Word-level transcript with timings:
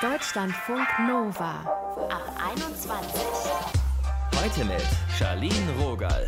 Deutschlandfunk 0.00 0.86
Nova 1.08 1.64
ab 2.08 2.32
21. 2.52 3.20
Heute 4.40 4.64
mit 4.64 4.86
Charlene 5.18 5.72
Rogal. 5.80 6.24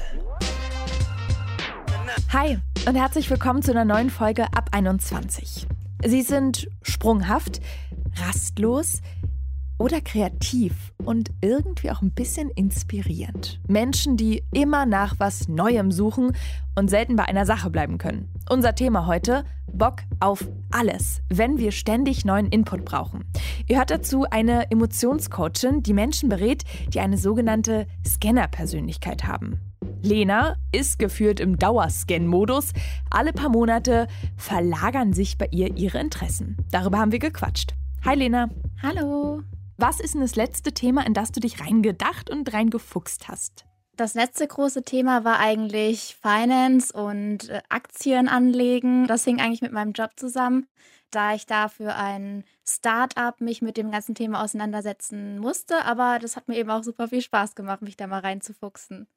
Hi 2.33 2.59
und 2.89 2.97
herzlich 2.97 3.31
willkommen 3.31 3.63
zu 3.63 3.71
einer 3.71 3.85
neuen 3.85 4.11
Folge 4.11 4.47
ab 4.55 4.71
21. 4.73 5.69
Sie 6.05 6.23
sind 6.23 6.69
sprunghaft, 6.83 7.61
rastlos, 8.17 9.03
oder 9.81 10.03
kreativ 10.03 10.93
und 11.05 11.31
irgendwie 11.41 11.91
auch 11.91 12.03
ein 12.03 12.13
bisschen 12.13 12.51
inspirierend. 12.51 13.61
Menschen, 13.67 14.19
die 14.19 14.45
immer 14.53 14.85
nach 14.85 15.15
was 15.19 15.49
Neuem 15.49 15.91
suchen 15.91 16.37
und 16.77 16.91
selten 16.91 17.17
bei 17.17 17.25
einer 17.25 17.47
Sache 17.47 17.71
bleiben 17.71 17.97
können. 17.97 18.29
Unser 18.51 18.75
Thema 18.75 19.07
heute, 19.07 19.45
Bock 19.73 20.03
auf 20.21 20.47
alles, 20.71 21.23
wenn 21.31 21.57
wir 21.57 21.73
ständig 21.73 22.27
neuen 22.27 22.49
Input 22.49 22.85
brauchen. 22.85 23.25
Ihr 23.69 23.79
hört 23.79 23.91
dazu 23.91 24.27
eine 24.31 24.71
Emotionscoachin, 24.71 25.83
die 25.83 25.95
Menschen 25.95 26.29
berät, 26.29 26.65
die 26.93 27.01
eine 27.01 27.17
sogenannte 27.17 27.87
Scanner-Persönlichkeit 28.07 29.25
haben. 29.25 29.61
Lena 30.03 30.57
ist 30.73 30.99
gefühlt 30.99 31.41
im 31.41 31.59
Dauerscan-Modus. 31.59 32.73
Alle 33.11 33.33
paar 33.33 33.49
Monate 33.49 34.09
verlagern 34.37 35.15
sich 35.15 35.39
bei 35.39 35.49
ihr 35.51 35.75
ihre 35.79 36.01
Interessen. 36.01 36.59
Darüber 36.71 36.99
haben 36.99 37.13
wir 37.13 37.19
gequatscht. 37.19 37.75
Hi 38.05 38.15
Lena. 38.15 38.51
Hallo. 38.83 39.43
Was 39.83 39.99
ist 39.99 40.13
denn 40.13 40.21
das 40.21 40.37
letzte 40.37 40.73
Thema, 40.73 41.07
in 41.07 41.15
das 41.15 41.33
du 41.33 41.41
dich 41.41 41.59
reingedacht 41.59 42.29
und 42.29 42.53
reingefuchst 42.53 43.29
hast? 43.29 43.65
Das 43.97 44.13
letzte 44.13 44.47
große 44.47 44.83
Thema 44.83 45.25
war 45.25 45.39
eigentlich 45.39 46.19
Finance 46.21 46.93
und 46.93 47.49
äh, 47.49 47.63
Aktien 47.71 48.29
anlegen. 48.29 49.07
Das 49.07 49.25
hing 49.25 49.41
eigentlich 49.41 49.63
mit 49.63 49.73
meinem 49.73 49.93
Job 49.93 50.11
zusammen, 50.17 50.67
da 51.11 51.35
ich 51.35 51.47
da 51.47 51.69
für 51.69 51.95
ein 51.95 52.45
Start-up 52.69 53.41
mich 53.41 53.63
mit 53.63 53.79
dem 53.79 53.91
ganzen 53.91 54.15
Thema 54.15 54.45
auseinandersetzen 54.45 55.39
musste. 55.39 55.83
Aber 55.87 56.19
das 56.19 56.37
hat 56.37 56.47
mir 56.47 56.59
eben 56.59 56.69
auch 56.69 56.83
super 56.83 57.09
viel 57.09 57.23
Spaß 57.23 57.55
gemacht, 57.55 57.81
mich 57.81 57.97
da 57.97 58.07
mal 58.07 58.21
reinzufuchsen. 58.21 59.09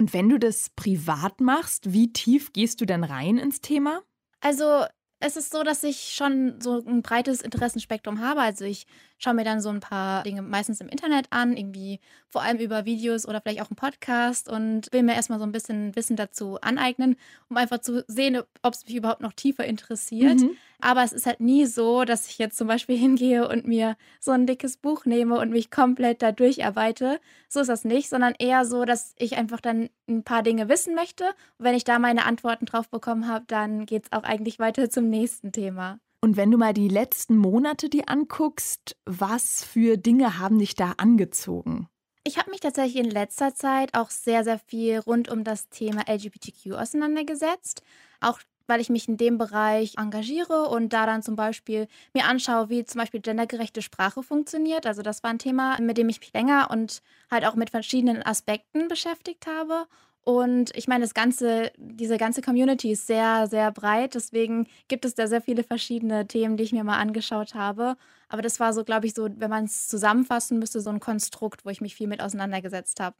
Und 0.00 0.12
wenn 0.12 0.28
du 0.28 0.40
das 0.40 0.70
privat 0.70 1.40
machst, 1.40 1.92
wie 1.92 2.12
tief 2.12 2.52
gehst 2.52 2.80
du 2.80 2.86
denn 2.86 3.04
rein 3.04 3.38
ins 3.38 3.60
Thema? 3.60 4.02
Also 4.40 4.84
es 5.20 5.36
ist 5.36 5.52
so, 5.52 5.62
dass 5.62 5.84
ich 5.84 6.14
schon 6.14 6.60
so 6.60 6.82
ein 6.84 7.02
breites 7.02 7.40
Interessenspektrum 7.40 8.20
habe. 8.20 8.40
Also 8.40 8.64
ich 8.64 8.86
schaue 9.18 9.34
mir 9.34 9.44
dann 9.44 9.60
so 9.60 9.68
ein 9.68 9.80
paar 9.80 10.22
Dinge 10.22 10.42
meistens 10.42 10.80
im 10.80 10.88
Internet 10.88 11.26
an, 11.30 11.56
irgendwie 11.56 12.00
vor 12.28 12.42
allem 12.42 12.58
über 12.58 12.84
Videos 12.84 13.26
oder 13.26 13.40
vielleicht 13.40 13.60
auch 13.60 13.70
einen 13.70 13.76
Podcast 13.76 14.48
und 14.48 14.92
will 14.92 15.02
mir 15.02 15.14
erstmal 15.14 15.38
so 15.38 15.44
ein 15.44 15.52
bisschen 15.52 15.94
Wissen 15.96 16.16
dazu 16.16 16.60
aneignen, 16.60 17.16
um 17.48 17.56
einfach 17.56 17.78
zu 17.78 18.04
sehen, 18.06 18.42
ob 18.62 18.74
es 18.74 18.86
mich 18.86 18.94
überhaupt 18.94 19.20
noch 19.20 19.32
tiefer 19.32 19.64
interessiert. 19.64 20.40
Mhm. 20.40 20.50
Aber 20.80 21.02
es 21.02 21.12
ist 21.12 21.26
halt 21.26 21.40
nie 21.40 21.66
so, 21.66 22.04
dass 22.04 22.28
ich 22.28 22.38
jetzt 22.38 22.56
zum 22.56 22.68
Beispiel 22.68 22.96
hingehe 22.98 23.48
und 23.48 23.66
mir 23.66 23.96
so 24.20 24.30
ein 24.30 24.46
dickes 24.46 24.76
Buch 24.76 25.04
nehme 25.04 25.38
und 25.38 25.50
mich 25.50 25.70
komplett 25.70 26.22
da 26.22 26.32
durcharbeite. 26.32 27.20
So 27.48 27.60
ist 27.60 27.68
das 27.68 27.84
nicht, 27.84 28.08
sondern 28.08 28.34
eher 28.38 28.64
so, 28.64 28.84
dass 28.84 29.14
ich 29.18 29.36
einfach 29.36 29.60
dann 29.60 29.88
ein 30.08 30.22
paar 30.22 30.42
Dinge 30.42 30.68
wissen 30.68 30.94
möchte. 30.94 31.24
Und 31.24 31.64
wenn 31.64 31.74
ich 31.74 31.84
da 31.84 31.98
meine 31.98 32.24
Antworten 32.24 32.66
drauf 32.66 32.88
bekommen 32.88 33.26
habe, 33.26 33.44
dann 33.48 33.86
geht 33.86 34.04
es 34.04 34.12
auch 34.12 34.22
eigentlich 34.22 34.58
weiter 34.58 34.88
zum 34.90 35.08
nächsten 35.08 35.52
Thema. 35.52 35.98
Und 36.20 36.36
wenn 36.36 36.50
du 36.50 36.58
mal 36.58 36.74
die 36.74 36.88
letzten 36.88 37.36
Monate 37.36 37.88
die 37.88 38.08
anguckst, 38.08 38.96
was 39.06 39.62
für 39.62 39.96
Dinge 39.96 40.38
haben 40.38 40.58
dich 40.58 40.74
da 40.74 40.94
angezogen? 40.96 41.88
Ich 42.24 42.38
habe 42.38 42.50
mich 42.50 42.60
tatsächlich 42.60 43.02
in 43.02 43.10
letzter 43.10 43.54
Zeit 43.54 43.94
auch 43.94 44.10
sehr, 44.10 44.44
sehr 44.44 44.58
viel 44.58 44.98
rund 44.98 45.30
um 45.30 45.44
das 45.44 45.68
Thema 45.68 46.02
LGBTQ 46.08 46.72
auseinandergesetzt. 46.72 47.82
Auch 48.20 48.40
weil 48.68 48.80
ich 48.82 48.90
mich 48.90 49.08
in 49.08 49.16
dem 49.16 49.38
Bereich 49.38 49.96
engagiere 49.96 50.68
und 50.68 50.92
da 50.92 51.06
dann 51.06 51.22
zum 51.22 51.36
Beispiel 51.36 51.88
mir 52.12 52.26
anschaue, 52.26 52.68
wie 52.68 52.84
zum 52.84 53.00
Beispiel 53.00 53.20
gendergerechte 53.20 53.80
Sprache 53.80 54.22
funktioniert. 54.22 54.86
Also 54.86 55.02
das 55.02 55.22
war 55.22 55.30
ein 55.30 55.38
Thema, 55.38 55.80
mit 55.80 55.96
dem 55.96 56.08
ich 56.10 56.20
mich 56.20 56.32
länger 56.34 56.68
und 56.70 57.00
halt 57.30 57.46
auch 57.46 57.54
mit 57.54 57.70
verschiedenen 57.70 58.22
Aspekten 58.22 58.88
beschäftigt 58.88 59.46
habe. 59.46 59.86
Und 60.24 60.76
ich 60.76 60.88
meine, 60.88 61.04
das 61.04 61.14
ganze, 61.14 61.72
diese 61.78 62.18
ganze 62.18 62.42
Community 62.42 62.92
ist 62.92 63.06
sehr, 63.06 63.46
sehr 63.46 63.72
breit. 63.72 64.14
Deswegen 64.14 64.66
gibt 64.88 65.04
es 65.04 65.14
da 65.14 65.26
sehr 65.26 65.40
viele 65.40 65.62
verschiedene 65.62 66.26
Themen, 66.26 66.56
die 66.56 66.64
ich 66.64 66.72
mir 66.72 66.84
mal 66.84 66.98
angeschaut 66.98 67.54
habe. 67.54 67.96
Aber 68.28 68.42
das 68.42 68.60
war 68.60 68.74
so, 68.74 68.84
glaube 68.84 69.06
ich, 69.06 69.14
so, 69.14 69.28
wenn 69.36 69.50
man 69.50 69.64
es 69.64 69.88
zusammenfassen 69.88 70.58
müsste, 70.58 70.80
so 70.80 70.90
ein 70.90 71.00
Konstrukt, 71.00 71.64
wo 71.64 71.70
ich 71.70 71.80
mich 71.80 71.94
viel 71.94 72.08
mit 72.08 72.20
auseinandergesetzt 72.20 73.00
habe. 73.00 73.16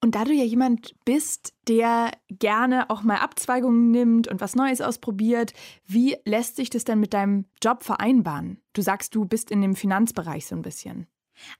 Und 0.00 0.14
da 0.14 0.24
du 0.24 0.32
ja 0.32 0.44
jemand 0.44 0.94
bist, 1.04 1.52
der 1.68 2.10
gerne 2.30 2.88
auch 2.88 3.02
mal 3.02 3.18
Abzweigungen 3.18 3.90
nimmt 3.90 4.28
und 4.28 4.40
was 4.40 4.56
Neues 4.56 4.80
ausprobiert, 4.80 5.52
wie 5.86 6.16
lässt 6.24 6.56
sich 6.56 6.70
das 6.70 6.84
denn 6.84 7.00
mit 7.00 7.12
deinem 7.12 7.44
Job 7.62 7.82
vereinbaren? 7.82 8.62
Du 8.72 8.80
sagst, 8.80 9.14
du 9.14 9.26
bist 9.26 9.50
in 9.50 9.60
dem 9.60 9.76
Finanzbereich 9.76 10.46
so 10.46 10.56
ein 10.56 10.62
bisschen. 10.62 11.06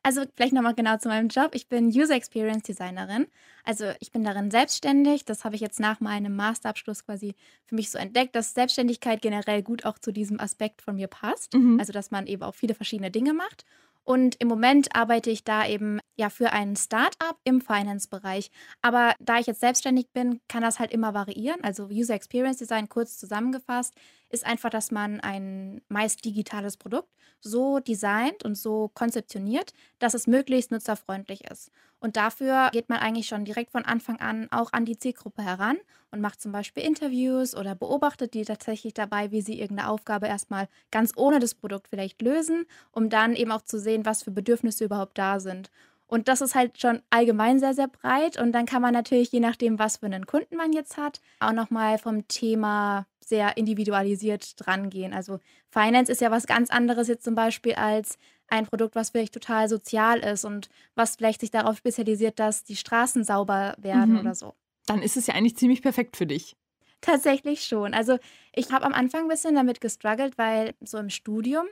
Also 0.02 0.24
vielleicht 0.34 0.52
nochmal 0.52 0.74
genau 0.74 0.96
zu 0.96 1.08
meinem 1.08 1.28
Job. 1.28 1.54
Ich 1.54 1.68
bin 1.68 1.88
User 1.88 2.14
Experience 2.14 2.62
Designerin. 2.64 3.26
Also 3.64 3.92
ich 4.00 4.12
bin 4.12 4.24
darin 4.24 4.50
selbstständig. 4.50 5.24
Das 5.24 5.44
habe 5.44 5.54
ich 5.54 5.60
jetzt 5.60 5.80
nach 5.80 6.00
meinem 6.00 6.36
Masterabschluss 6.36 7.04
quasi 7.04 7.34
für 7.66 7.74
mich 7.74 7.90
so 7.90 7.98
entdeckt, 7.98 8.34
dass 8.34 8.54
Selbstständigkeit 8.54 9.22
generell 9.22 9.62
gut 9.62 9.84
auch 9.84 9.98
zu 9.98 10.12
diesem 10.12 10.40
Aspekt 10.40 10.82
von 10.82 10.96
mir 10.96 11.08
passt. 11.08 11.54
Mhm. 11.54 11.78
Also 11.78 11.92
dass 11.92 12.10
man 12.10 12.26
eben 12.26 12.42
auch 12.42 12.54
viele 12.54 12.74
verschiedene 12.74 13.10
Dinge 13.10 13.34
macht. 13.34 13.64
Und 14.02 14.36
im 14.40 14.48
Moment 14.48 14.96
arbeite 14.96 15.30
ich 15.30 15.44
da 15.44 15.66
eben 15.66 16.00
ja 16.16 16.30
für 16.30 16.52
ein 16.52 16.74
Startup 16.74 17.36
im 17.44 17.60
Finance-Bereich. 17.60 18.50
Aber 18.82 19.14
da 19.20 19.38
ich 19.38 19.46
jetzt 19.46 19.60
selbstständig 19.60 20.10
bin, 20.12 20.40
kann 20.48 20.62
das 20.62 20.78
halt 20.78 20.90
immer 20.90 21.14
variieren. 21.14 21.62
Also 21.62 21.84
User 21.86 22.14
Experience 22.14 22.58
Design 22.58 22.88
kurz 22.88 23.18
zusammengefasst 23.18 23.94
ist 24.30 24.46
einfach, 24.46 24.70
dass 24.70 24.90
man 24.90 25.20
ein 25.20 25.82
meist 25.88 26.24
digitales 26.24 26.76
Produkt 26.76 27.08
so 27.40 27.80
designt 27.80 28.44
und 28.44 28.54
so 28.54 28.90
konzeptioniert, 28.94 29.72
dass 29.98 30.14
es 30.14 30.26
möglichst 30.26 30.70
nutzerfreundlich 30.70 31.44
ist. 31.50 31.70
Und 31.98 32.16
dafür 32.16 32.70
geht 32.72 32.88
man 32.88 32.98
eigentlich 32.98 33.26
schon 33.26 33.44
direkt 33.44 33.72
von 33.72 33.84
Anfang 33.84 34.18
an 34.20 34.48
auch 34.50 34.72
an 34.72 34.84
die 34.86 34.98
Zielgruppe 34.98 35.42
heran 35.42 35.76
und 36.10 36.20
macht 36.20 36.40
zum 36.40 36.52
Beispiel 36.52 36.82
Interviews 36.82 37.54
oder 37.54 37.74
beobachtet 37.74 38.34
die 38.34 38.44
tatsächlich 38.44 38.94
dabei, 38.94 39.30
wie 39.30 39.42
sie 39.42 39.60
irgendeine 39.60 39.90
Aufgabe 39.90 40.26
erstmal 40.26 40.68
ganz 40.90 41.12
ohne 41.16 41.38
das 41.40 41.54
Produkt 41.54 41.88
vielleicht 41.88 42.22
lösen, 42.22 42.66
um 42.92 43.10
dann 43.10 43.34
eben 43.34 43.52
auch 43.52 43.62
zu 43.62 43.78
sehen, 43.78 44.06
was 44.06 44.22
für 44.22 44.30
Bedürfnisse 44.30 44.84
überhaupt 44.84 45.18
da 45.18 45.40
sind. 45.40 45.70
Und 46.10 46.26
das 46.26 46.40
ist 46.40 46.56
halt 46.56 46.80
schon 46.80 47.02
allgemein 47.10 47.60
sehr, 47.60 47.72
sehr 47.72 47.86
breit. 47.86 48.36
Und 48.36 48.50
dann 48.50 48.66
kann 48.66 48.82
man 48.82 48.92
natürlich, 48.92 49.30
je 49.30 49.38
nachdem, 49.38 49.78
was 49.78 49.98
für 49.98 50.06
einen 50.06 50.26
Kunden 50.26 50.56
man 50.56 50.72
jetzt 50.72 50.96
hat, 50.96 51.20
auch 51.38 51.52
nochmal 51.52 51.98
vom 51.98 52.26
Thema 52.26 53.06
sehr 53.24 53.56
individualisiert 53.56 54.54
drangehen. 54.56 55.12
Also 55.12 55.38
Finance 55.70 56.10
ist 56.10 56.20
ja 56.20 56.32
was 56.32 56.48
ganz 56.48 56.68
anderes 56.68 57.06
jetzt 57.06 57.22
zum 57.22 57.36
Beispiel 57.36 57.74
als 57.74 58.18
ein 58.48 58.66
Produkt, 58.66 58.96
was 58.96 59.10
vielleicht 59.10 59.34
total 59.34 59.68
sozial 59.68 60.18
ist 60.18 60.44
und 60.44 60.68
was 60.96 61.14
vielleicht 61.14 61.42
sich 61.42 61.52
darauf 61.52 61.76
spezialisiert, 61.76 62.40
dass 62.40 62.64
die 62.64 62.74
Straßen 62.74 63.22
sauber 63.22 63.76
werden 63.78 64.14
mhm. 64.14 64.18
oder 64.18 64.34
so. 64.34 64.54
Dann 64.86 65.02
ist 65.02 65.16
es 65.16 65.28
ja 65.28 65.34
eigentlich 65.34 65.56
ziemlich 65.56 65.80
perfekt 65.80 66.16
für 66.16 66.26
dich. 66.26 66.56
Tatsächlich 67.02 67.62
schon. 67.62 67.94
Also 67.94 68.18
ich 68.52 68.72
habe 68.72 68.84
am 68.84 68.94
Anfang 68.94 69.22
ein 69.22 69.28
bisschen 69.28 69.54
damit 69.54 69.80
gestruggelt, 69.80 70.36
weil 70.38 70.74
so 70.80 70.98
im 70.98 71.08
Studium 71.08 71.66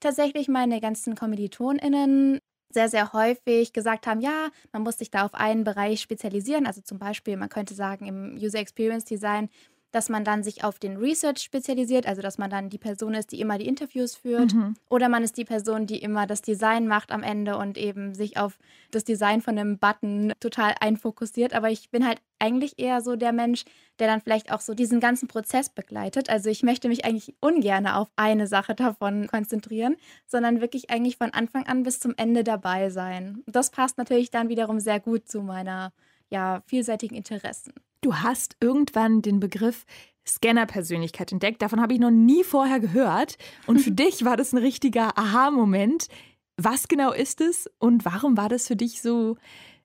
tatsächlich 0.00 0.48
meine 0.48 0.80
ganzen 0.80 1.14
KommilitonInnen 1.14 2.40
sehr, 2.70 2.88
sehr 2.88 3.12
häufig 3.12 3.72
gesagt 3.72 4.06
haben, 4.06 4.20
ja, 4.20 4.48
man 4.72 4.82
muss 4.82 4.98
sich 4.98 5.10
da 5.10 5.24
auf 5.24 5.34
einen 5.34 5.64
Bereich 5.64 6.00
spezialisieren. 6.00 6.66
Also 6.66 6.80
zum 6.80 6.98
Beispiel, 6.98 7.36
man 7.36 7.48
könnte 7.48 7.74
sagen, 7.74 8.06
im 8.06 8.36
User 8.36 8.58
Experience 8.58 9.04
Design 9.04 9.48
dass 9.96 10.10
man 10.10 10.24
dann 10.24 10.42
sich 10.42 10.62
auf 10.62 10.78
den 10.78 10.98
Research 10.98 11.38
spezialisiert, 11.38 12.06
also 12.06 12.20
dass 12.20 12.36
man 12.36 12.50
dann 12.50 12.68
die 12.68 12.76
Person 12.76 13.14
ist, 13.14 13.32
die 13.32 13.40
immer 13.40 13.56
die 13.56 13.66
Interviews 13.66 14.14
führt, 14.14 14.52
mhm. 14.52 14.74
oder 14.90 15.08
man 15.08 15.22
ist 15.22 15.38
die 15.38 15.46
Person, 15.46 15.86
die 15.86 16.02
immer 16.02 16.26
das 16.26 16.42
Design 16.42 16.86
macht 16.86 17.12
am 17.12 17.22
Ende 17.22 17.56
und 17.56 17.78
eben 17.78 18.14
sich 18.14 18.36
auf 18.36 18.58
das 18.90 19.04
Design 19.04 19.40
von 19.40 19.58
einem 19.58 19.78
Button 19.78 20.34
total 20.38 20.74
einfokussiert. 20.80 21.54
Aber 21.54 21.70
ich 21.70 21.88
bin 21.88 22.06
halt 22.06 22.20
eigentlich 22.38 22.78
eher 22.78 23.00
so 23.00 23.16
der 23.16 23.32
Mensch, 23.32 23.64
der 23.98 24.06
dann 24.06 24.20
vielleicht 24.20 24.52
auch 24.52 24.60
so 24.60 24.74
diesen 24.74 25.00
ganzen 25.00 25.28
Prozess 25.28 25.70
begleitet. 25.70 26.28
Also 26.28 26.50
ich 26.50 26.62
möchte 26.62 26.88
mich 26.88 27.06
eigentlich 27.06 27.34
ungern 27.40 27.86
auf 27.86 28.08
eine 28.16 28.46
Sache 28.46 28.74
davon 28.74 29.28
konzentrieren, 29.28 29.96
sondern 30.26 30.60
wirklich 30.60 30.90
eigentlich 30.90 31.16
von 31.16 31.30
Anfang 31.30 31.66
an 31.66 31.84
bis 31.84 32.00
zum 32.00 32.12
Ende 32.18 32.44
dabei 32.44 32.90
sein. 32.90 33.42
Das 33.46 33.70
passt 33.70 33.96
natürlich 33.96 34.30
dann 34.30 34.50
wiederum 34.50 34.78
sehr 34.78 35.00
gut 35.00 35.26
zu 35.26 35.40
meiner 35.40 35.94
ja, 36.28 36.60
vielseitigen 36.66 37.14
Interessen. 37.14 37.72
Du 38.00 38.14
hast 38.16 38.56
irgendwann 38.60 39.22
den 39.22 39.40
Begriff 39.40 39.84
Scanner-Persönlichkeit 40.26 41.32
entdeckt. 41.32 41.62
Davon 41.62 41.80
habe 41.80 41.94
ich 41.94 42.00
noch 42.00 42.10
nie 42.10 42.44
vorher 42.44 42.80
gehört. 42.80 43.38
Und 43.66 43.78
für 43.80 43.90
dich 43.92 44.24
war 44.24 44.36
das 44.36 44.52
ein 44.52 44.58
richtiger 44.58 45.16
Aha-Moment. 45.18 46.08
Was 46.56 46.88
genau 46.88 47.12
ist 47.12 47.40
es 47.40 47.70
und 47.78 48.04
warum 48.04 48.36
war 48.36 48.48
das 48.48 48.66
für 48.66 48.76
dich 48.76 49.02
so 49.02 49.36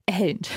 erhellend? 0.06 0.50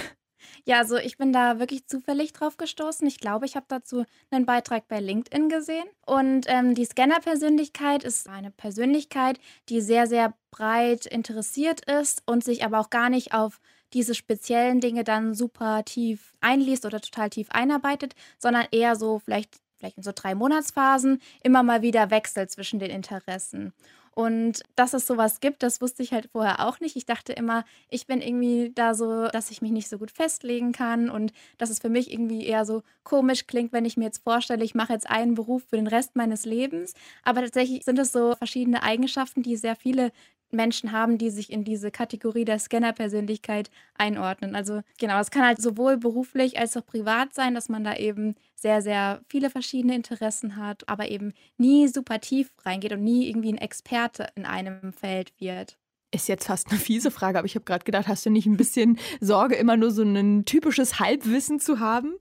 Ja, 0.67 0.79
also 0.79 0.97
ich 0.97 1.19
bin 1.19 1.33
da 1.33 1.59
wirklich 1.59 1.87
zufällig 1.87 2.33
drauf 2.33 2.57
gestoßen. 2.57 3.07
Ich 3.07 3.19
glaube, 3.19 3.45
ich 3.45 3.55
habe 3.55 3.67
dazu 3.69 4.05
einen 4.31 4.47
Beitrag 4.47 4.89
bei 4.89 4.99
LinkedIn 4.99 5.51
gesehen. 5.51 5.85
Und 6.07 6.47
ähm, 6.49 6.75
die 6.75 6.87
Scanner-Persönlichkeit 6.87 8.03
ist 8.03 8.29
eine 8.29 8.51
Persönlichkeit, 8.51 9.39
die 9.69 9.83
sehr, 9.83 10.07
sehr 10.07 10.35
breit 10.51 11.05
interessiert 11.05 11.85
ist 11.85 12.23
und 12.27 12.45
sich 12.45 12.65
aber 12.65 12.81
auch 12.81 12.89
gar 12.89 13.11
nicht 13.11 13.35
auf 13.35 13.61
diese 13.95 14.15
speziellen 14.15 14.81
Dinge 14.81 15.05
dann 15.05 15.35
super 15.35 15.85
tief 15.85 16.35
einliest 16.41 16.85
oder 16.85 17.01
total 17.01 17.31
tief 17.31 17.49
einarbeitet, 17.51 18.15
sondern 18.39 18.67
eher 18.73 18.97
so 18.97 19.21
vielleicht, 19.21 19.61
vielleicht 19.77 19.97
in 19.97 20.03
so 20.03 20.13
drei 20.15 20.35
Monatsphasen 20.35 21.21
immer 21.43 21.63
mal 21.63 21.83
wieder 21.83 22.11
wechselt 22.11 22.51
zwischen 22.51 22.81
den 22.81 22.91
Interessen. 22.91 23.73
Und 24.15 24.63
dass 24.77 24.95
es 24.95 25.09
sowas 25.09 25.41
gibt, 25.41 25.65
das 25.65 25.81
wusste 25.81 26.05
ich 26.05 26.13
halt 26.13 26.29
vorher 26.31 26.65
auch 26.65 26.79
nicht. 26.79 26.95
Ich 26.95 27.05
dachte 27.05 27.33
immer, 27.33 27.65
ich 27.91 28.07
bin 28.07 28.21
irgendwie 28.21 28.71
da 28.73 28.95
so, 28.95 29.27
dass 29.29 29.51
ich 29.51 29.61
mich 29.61 29.73
nicht 29.73 29.89
so 29.89 29.99
gut 29.99 30.13
festlegen 30.13 30.71
kann 30.71 31.11
und 31.11 31.33
dass 31.59 31.69
es 31.69 31.81
für 31.81 31.89
mich 31.89 32.13
irgendwie 32.13 32.47
eher 32.47 32.65
so 32.65 32.83
komisch 33.03 33.49
klingt, 33.49 33.73
wenn 33.73 33.85
ich 33.85 33.97
mir 33.97 34.05
jetzt 34.05 34.23
vorstelle, 34.23 34.65
ich 34.65 34.77
mache 34.77 34.93
jetzt 34.93 35.11
einen 35.11 35.35
Beruf 35.35 35.65
für 35.69 35.77
den 35.77 35.89
Rest 35.89 36.15
meines 36.15 36.45
Lebens. 36.45 36.95
Aber 37.25 37.41
tatsächlich 37.41 37.85
sind 37.85 37.99
es 37.99 38.13
so 38.13 38.37
verschiedene 38.37 38.85
Eigenschaften, 38.85 39.43
die 39.43 39.57
sehr 39.57 39.75
viele 39.75 40.13
Menschen 40.55 40.93
haben, 40.93 41.19
die 41.19 41.31
sich 41.31 41.53
in 41.53 41.65
diese 41.65 41.91
Kategorie 41.91 42.45
der 42.45 42.59
Scanner-Persönlichkeit 42.59 43.71
einordnen. 43.95 44.55
Also 44.55 44.83
genau, 44.99 45.21
es 45.21 45.31
kann 45.31 45.45
halt 45.45 45.61
sowohl 45.61 45.97
beruflich 45.97 46.59
als 46.59 46.77
auch 46.77 46.87
privat 46.87 47.35
sein, 47.35 47.55
dass 47.55 47.69
man 47.69 47.85
da 47.85 47.97
eben 47.97 48.35
sehr, 48.55 48.83
sehr 48.83 49.21
viele 49.29 49.51
verschiedene 49.51 49.95
Interessen 49.95 50.57
hat, 50.57 50.89
aber 50.89 51.09
eben 51.09 51.33
nie 51.59 51.89
super 51.89 52.21
tief 52.21 52.51
reingeht 52.65 52.93
und 52.93 53.03
nie 53.03 53.29
irgendwie 53.29 53.53
ein 53.53 53.59
Experte 53.59 54.29
in 54.35 54.47
einem 54.47 54.93
Feld 54.93 55.33
wird. 55.39 55.77
Ist 56.11 56.29
jetzt 56.29 56.47
fast 56.47 56.71
eine 56.71 56.79
fiese 56.79 57.11
Frage, 57.11 57.39
aber 57.39 57.47
ich 57.47 57.57
habe 57.57 57.65
gerade 57.65 57.85
gedacht, 57.85 58.07
hast 58.07 58.25
du 58.25 58.31
nicht 58.31 58.47
ein 58.47 58.57
bisschen 58.57 58.99
Sorge, 59.21 59.57
immer 59.57 59.77
nur 59.77 59.91
so 59.91 60.03
ein 60.03 60.45
typisches 60.45 61.01
Halbwissen 61.01 61.59
zu 61.59 61.81
haben? 61.81 62.15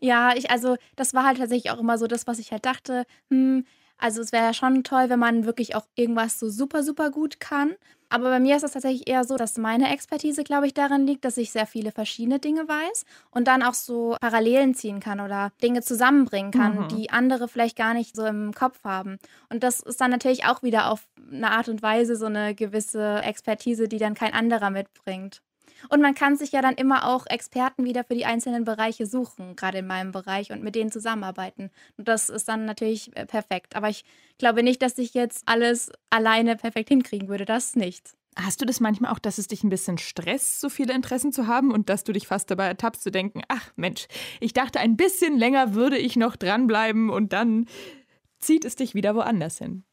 Ja, 0.00 0.34
ich, 0.36 0.50
also 0.50 0.76
das 0.96 1.14
war 1.14 1.24
halt 1.24 1.38
tatsächlich 1.38 1.70
auch 1.70 1.80
immer 1.80 1.98
so 1.98 2.06
das, 2.06 2.26
was 2.26 2.38
ich 2.38 2.52
halt 2.52 2.64
dachte, 2.64 3.04
hm, 3.30 3.64
also 3.98 4.20
es 4.20 4.32
wäre 4.32 4.44
ja 4.44 4.54
schon 4.54 4.84
toll, 4.84 5.08
wenn 5.08 5.18
man 5.18 5.44
wirklich 5.44 5.76
auch 5.76 5.86
irgendwas 5.94 6.38
so 6.38 6.48
super, 6.48 6.82
super 6.82 7.10
gut 7.10 7.40
kann. 7.40 7.74
Aber 8.10 8.30
bei 8.30 8.38
mir 8.38 8.56
ist 8.56 8.62
es 8.62 8.72
tatsächlich 8.72 9.08
eher 9.08 9.24
so, 9.24 9.36
dass 9.36 9.58
meine 9.58 9.90
Expertise, 9.92 10.44
glaube 10.44 10.66
ich, 10.66 10.74
darin 10.74 11.06
liegt, 11.06 11.24
dass 11.24 11.36
ich 11.36 11.50
sehr 11.50 11.66
viele 11.66 11.90
verschiedene 11.90 12.38
Dinge 12.38 12.68
weiß 12.68 13.04
und 13.30 13.48
dann 13.48 13.62
auch 13.62 13.74
so 13.74 14.16
Parallelen 14.20 14.74
ziehen 14.74 15.00
kann 15.00 15.20
oder 15.20 15.50
Dinge 15.62 15.82
zusammenbringen 15.82 16.52
kann, 16.52 16.82
mhm. 16.82 16.88
die 16.88 17.10
andere 17.10 17.48
vielleicht 17.48 17.76
gar 17.76 17.94
nicht 17.94 18.14
so 18.14 18.24
im 18.24 18.52
Kopf 18.52 18.84
haben. 18.84 19.18
Und 19.48 19.64
das 19.64 19.80
ist 19.80 20.00
dann 20.00 20.12
natürlich 20.12 20.44
auch 20.44 20.62
wieder 20.62 20.92
auf 20.92 21.08
eine 21.32 21.50
Art 21.50 21.68
und 21.68 21.82
Weise 21.82 22.14
so 22.14 22.26
eine 22.26 22.54
gewisse 22.54 23.20
Expertise, 23.22 23.88
die 23.88 23.98
dann 23.98 24.14
kein 24.14 24.32
anderer 24.32 24.70
mitbringt. 24.70 25.42
Und 25.88 26.00
man 26.00 26.14
kann 26.14 26.36
sich 26.36 26.52
ja 26.52 26.62
dann 26.62 26.74
immer 26.74 27.08
auch 27.08 27.26
Experten 27.26 27.84
wieder 27.84 28.04
für 28.04 28.14
die 28.14 28.24
einzelnen 28.24 28.64
Bereiche 28.64 29.06
suchen, 29.06 29.56
gerade 29.56 29.78
in 29.78 29.86
meinem 29.86 30.12
Bereich 30.12 30.52
und 30.52 30.62
mit 30.62 30.74
denen 30.74 30.90
zusammenarbeiten. 30.90 31.70
Und 31.96 32.08
das 32.08 32.28
ist 32.28 32.48
dann 32.48 32.64
natürlich 32.64 33.16
äh, 33.16 33.26
perfekt. 33.26 33.76
Aber 33.76 33.88
ich 33.88 34.04
glaube 34.38 34.62
nicht, 34.62 34.82
dass 34.82 34.98
ich 34.98 35.14
jetzt 35.14 35.42
alles 35.46 35.90
alleine 36.10 36.56
perfekt 36.56 36.88
hinkriegen 36.88 37.28
würde. 37.28 37.44
Das 37.44 37.76
nicht. 37.76 38.14
Hast 38.36 38.60
du 38.60 38.64
das 38.64 38.80
manchmal 38.80 39.12
auch, 39.12 39.20
dass 39.20 39.38
es 39.38 39.46
dich 39.46 39.62
ein 39.62 39.70
bisschen 39.70 39.96
stresst, 39.96 40.60
so 40.60 40.68
viele 40.68 40.92
Interessen 40.92 41.32
zu 41.32 41.46
haben 41.46 41.70
und 41.70 41.88
dass 41.88 42.02
du 42.02 42.12
dich 42.12 42.26
fast 42.26 42.50
dabei 42.50 42.66
ertappst 42.66 43.02
zu 43.02 43.12
denken, 43.12 43.42
ach 43.48 43.70
Mensch, 43.76 44.06
ich 44.40 44.52
dachte, 44.52 44.80
ein 44.80 44.96
bisschen 44.96 45.38
länger 45.38 45.74
würde 45.74 45.98
ich 45.98 46.16
noch 46.16 46.34
dranbleiben 46.34 47.10
und 47.10 47.32
dann 47.32 47.66
zieht 48.40 48.64
es 48.64 48.74
dich 48.74 48.94
wieder 48.94 49.14
woanders 49.14 49.58
hin? 49.58 49.84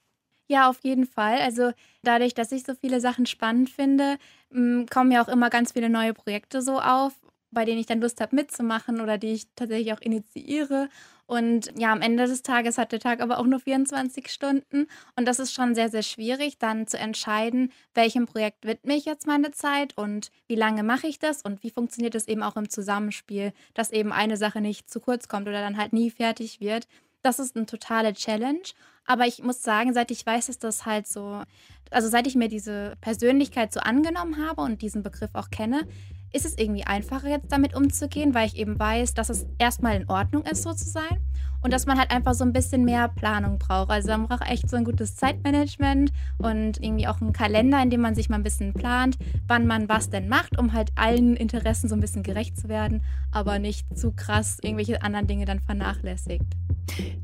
Ja, 0.47 0.69
auf 0.69 0.79
jeden 0.83 1.05
Fall. 1.05 1.37
Also 1.37 1.71
dadurch, 2.03 2.33
dass 2.33 2.51
ich 2.51 2.63
so 2.63 2.73
viele 2.73 2.99
Sachen 2.99 3.25
spannend 3.25 3.69
finde, 3.69 4.17
hm, 4.51 4.85
kommen 4.89 5.11
ja 5.11 5.23
auch 5.23 5.27
immer 5.27 5.49
ganz 5.49 5.73
viele 5.73 5.89
neue 5.89 6.13
Projekte 6.13 6.61
so 6.61 6.79
auf, 6.79 7.13
bei 7.51 7.65
denen 7.65 7.79
ich 7.79 7.85
dann 7.85 8.01
Lust 8.01 8.21
habe 8.21 8.35
mitzumachen 8.35 9.01
oder 9.01 9.17
die 9.17 9.33
ich 9.33 9.47
tatsächlich 9.55 9.93
auch 9.93 10.01
initiiere. 10.01 10.89
Und 11.25 11.71
ja, 11.77 11.93
am 11.93 12.01
Ende 12.01 12.25
des 12.25 12.43
Tages 12.43 12.77
hat 12.77 12.91
der 12.91 12.99
Tag 12.99 13.21
aber 13.21 13.39
auch 13.39 13.45
nur 13.45 13.59
24 13.61 14.29
Stunden. 14.29 14.87
Und 15.15 15.25
das 15.25 15.39
ist 15.39 15.53
schon 15.53 15.75
sehr, 15.75 15.89
sehr 15.89 16.03
schwierig, 16.03 16.57
dann 16.57 16.87
zu 16.87 16.97
entscheiden, 16.97 17.71
welchem 17.93 18.25
Projekt 18.25 18.65
widme 18.65 18.95
ich 18.95 19.05
jetzt 19.05 19.27
meine 19.27 19.51
Zeit 19.51 19.97
und 19.97 20.31
wie 20.47 20.55
lange 20.55 20.83
mache 20.83 21.07
ich 21.07 21.19
das 21.19 21.41
und 21.41 21.63
wie 21.63 21.71
funktioniert 21.71 22.15
es 22.15 22.27
eben 22.27 22.43
auch 22.43 22.57
im 22.57 22.69
Zusammenspiel, 22.69 23.53
dass 23.73 23.91
eben 23.91 24.11
eine 24.11 24.35
Sache 24.35 24.59
nicht 24.59 24.89
zu 24.89 24.99
kurz 24.99 25.29
kommt 25.29 25.47
oder 25.47 25.61
dann 25.61 25.77
halt 25.77 25.93
nie 25.93 26.09
fertig 26.11 26.59
wird. 26.59 26.87
Das 27.21 27.39
ist 27.39 27.55
eine 27.55 27.65
totale 27.65 28.13
Challenge. 28.13 28.63
Aber 29.05 29.25
ich 29.27 29.43
muss 29.43 29.61
sagen, 29.61 29.93
seit 29.93 30.11
ich 30.11 30.25
weiß, 30.25 30.47
dass 30.47 30.59
das 30.59 30.85
halt 30.85 31.07
so, 31.07 31.41
also 31.89 32.07
seit 32.07 32.27
ich 32.27 32.35
mir 32.35 32.47
diese 32.47 32.95
Persönlichkeit 33.01 33.73
so 33.73 33.79
angenommen 33.79 34.37
habe 34.45 34.61
und 34.61 34.81
diesen 34.81 35.03
Begriff 35.03 35.31
auch 35.33 35.49
kenne, 35.49 35.87
ist 36.33 36.45
es 36.45 36.57
irgendwie 36.57 36.85
einfacher 36.85 37.29
jetzt 37.29 37.51
damit 37.51 37.75
umzugehen, 37.75 38.33
weil 38.33 38.47
ich 38.47 38.57
eben 38.57 38.79
weiß, 38.79 39.13
dass 39.13 39.29
es 39.29 39.45
erstmal 39.57 39.95
in 39.97 40.09
Ordnung 40.09 40.43
ist, 40.43 40.63
so 40.63 40.73
zu 40.73 40.87
sein. 40.89 41.19
Und 41.63 41.71
dass 41.71 41.85
man 41.85 41.99
halt 41.99 42.09
einfach 42.09 42.33
so 42.33 42.43
ein 42.43 42.53
bisschen 42.53 42.85
mehr 42.85 43.07
Planung 43.07 43.59
braucht. 43.59 43.91
Also 43.91 44.09
man 44.09 44.27
braucht 44.27 44.49
echt 44.49 44.67
so 44.67 44.77
ein 44.77 44.83
gutes 44.83 45.15
Zeitmanagement 45.15 46.11
und 46.39 46.83
irgendwie 46.83 47.07
auch 47.07 47.21
einen 47.21 47.33
Kalender, 47.33 47.83
in 47.83 47.91
dem 47.91 48.01
man 48.01 48.15
sich 48.15 48.29
mal 48.29 48.37
ein 48.37 48.43
bisschen 48.43 48.73
plant, 48.73 49.17
wann 49.47 49.67
man 49.67 49.87
was 49.87 50.09
denn 50.09 50.27
macht, 50.27 50.57
um 50.57 50.73
halt 50.73 50.89
allen 50.95 51.35
Interessen 51.35 51.87
so 51.87 51.93
ein 51.93 52.01
bisschen 52.01 52.23
gerecht 52.23 52.57
zu 52.57 52.67
werden, 52.67 53.03
aber 53.31 53.59
nicht 53.59 53.95
zu 53.95 54.11
krass 54.11 54.57
irgendwelche 54.63 55.03
anderen 55.03 55.27
Dinge 55.27 55.45
dann 55.45 55.59
vernachlässigt. 55.59 56.45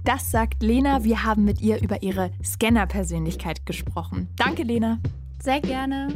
Das 0.03 0.31
sagt 0.31 0.63
Lena. 0.63 1.03
Wir 1.03 1.23
haben 1.23 1.43
mit 1.43 1.61
ihr 1.61 1.81
über 1.81 2.01
ihre 2.01 2.31
Scanner-Persönlichkeit 2.43 3.65
gesprochen. 3.65 4.27
Danke, 4.35 4.63
Lena. 4.63 4.99
Sehr 5.41 5.61
gerne. 5.61 6.13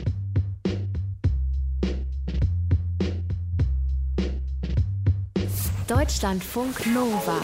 Deutschlandfunk 5.87 6.85
Nova. 6.93 7.41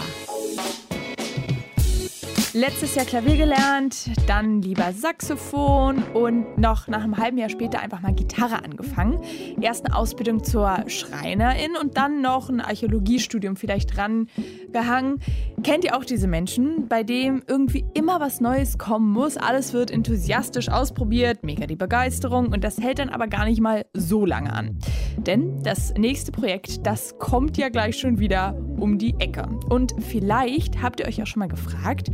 Letztes 2.60 2.96
Jahr 2.96 3.06
Klavier 3.06 3.38
gelernt, 3.38 4.10
dann 4.26 4.64
lieber 4.64 4.92
Saxophon 4.92 6.02
und 6.16 6.58
noch 6.58 6.88
nach 6.88 7.04
einem 7.04 7.18
halben 7.18 7.38
Jahr 7.38 7.50
später 7.50 7.82
einfach 7.82 8.02
mal 8.02 8.16
Gitarre 8.16 8.64
angefangen. 8.64 9.22
Erst 9.62 9.86
eine 9.86 9.96
Ausbildung 9.96 10.44
zur 10.44 10.84
Schreinerin 10.88 11.78
und 11.80 11.98
dann 11.98 12.24
noch 12.24 12.50
ein 12.50 12.60
Archäologiestudium 12.60 13.58
vielleicht 13.58 13.96
dran 13.96 14.28
gehangen. 14.74 15.20
Kennt 15.64 15.84
ihr 15.84 15.96
auch 15.96 16.04
diese 16.04 16.28
Menschen, 16.28 16.88
bei 16.88 17.04
denen 17.04 17.44
irgendwie 17.46 17.86
immer 17.94 18.20
was 18.20 18.42
Neues 18.42 18.80
kommen 18.80 19.12
muss? 19.12 19.38
Alles 19.38 19.74
wird 19.74 19.92
enthusiastisch 19.92 20.70
ausprobiert, 20.70 21.44
mega 21.44 21.68
die 21.68 21.76
Begeisterung 21.76 22.48
und 22.48 22.64
das 22.64 22.80
hält 22.80 22.98
dann 22.98 23.10
aber 23.10 23.28
gar 23.28 23.46
nicht 23.46 23.62
mal 23.62 23.86
so 23.94 24.26
lange 24.26 24.52
an. 24.52 24.80
Denn 25.18 25.62
das 25.62 25.94
nächste 25.94 26.32
Projekt, 26.32 26.88
das 26.88 27.20
kommt 27.20 27.56
ja 27.58 27.70
gleich 27.70 28.00
schon 28.00 28.18
wieder 28.18 28.58
um 28.80 28.98
die 28.98 29.14
Ecke. 29.20 29.48
Und 29.70 29.94
vielleicht 30.00 30.82
habt 30.82 31.00
ihr 31.00 31.08
euch 31.08 31.22
auch 31.22 31.28
schon 31.28 31.42
mal 31.42 31.50
gefragt, 31.50 32.10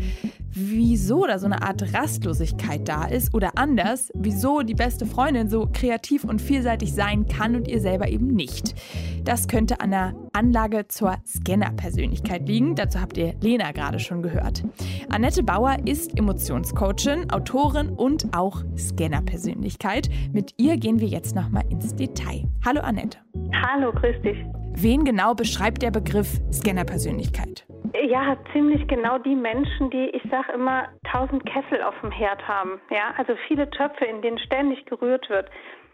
wieso 0.51 1.25
da 1.25 1.39
so 1.39 1.45
eine 1.45 1.61
Art 1.61 1.93
Rastlosigkeit 1.93 2.87
da 2.87 3.05
ist 3.05 3.33
oder 3.33 3.57
anders, 3.57 4.11
wieso 4.13 4.61
die 4.61 4.75
beste 4.75 5.05
Freundin 5.05 5.49
so 5.49 5.69
kreativ 5.71 6.23
und 6.23 6.41
vielseitig 6.41 6.93
sein 6.93 7.25
kann 7.27 7.55
und 7.55 7.67
ihr 7.67 7.79
selber 7.79 8.07
eben 8.07 8.27
nicht. 8.27 8.75
Das 9.23 9.47
könnte 9.47 9.79
an 9.79 9.91
der 9.91 10.13
Anlage 10.33 10.87
zur 10.87 11.15
Scanner-Persönlichkeit 11.25 12.47
liegen. 12.47 12.75
Dazu 12.75 12.99
habt 12.99 13.17
ihr 13.17 13.35
Lena 13.41 13.71
gerade 13.71 13.99
schon 13.99 14.21
gehört. 14.21 14.63
Annette 15.09 15.43
Bauer 15.43 15.77
ist 15.85 16.17
Emotionscoachin, 16.17 17.31
Autorin 17.31 17.89
und 17.89 18.35
auch 18.35 18.63
Scanner-Persönlichkeit. 18.77 20.09
Mit 20.31 20.53
ihr 20.57 20.77
gehen 20.77 20.99
wir 20.99 21.07
jetzt 21.07 21.35
nochmal 21.35 21.63
ins 21.69 21.95
Detail. 21.95 22.49
Hallo 22.65 22.81
Annette. 22.81 23.17
Hallo, 23.53 23.91
grüß 23.91 24.21
dich. 24.23 24.37
Wen 24.75 25.03
genau 25.05 25.35
beschreibt 25.35 25.81
der 25.83 25.91
Begriff 25.91 26.41
Scanner-Persönlichkeit? 26.51 27.65
Ja, 28.01 28.37
ziemlich 28.51 28.87
genau 28.87 29.19
die 29.19 29.35
Menschen, 29.35 29.89
die, 29.91 30.09
ich 30.09 30.23
sage 30.29 30.53
immer, 30.53 30.89
tausend 31.11 31.45
Kessel 31.45 31.83
auf 31.83 31.93
dem 32.01 32.11
Herd 32.11 32.47
haben. 32.47 32.81
Ja, 32.89 33.13
also 33.17 33.35
viele 33.47 33.69
Töpfe, 33.69 34.05
in 34.05 34.21
denen 34.21 34.39
ständig 34.39 34.85
gerührt 34.85 35.29
wird. 35.29 35.49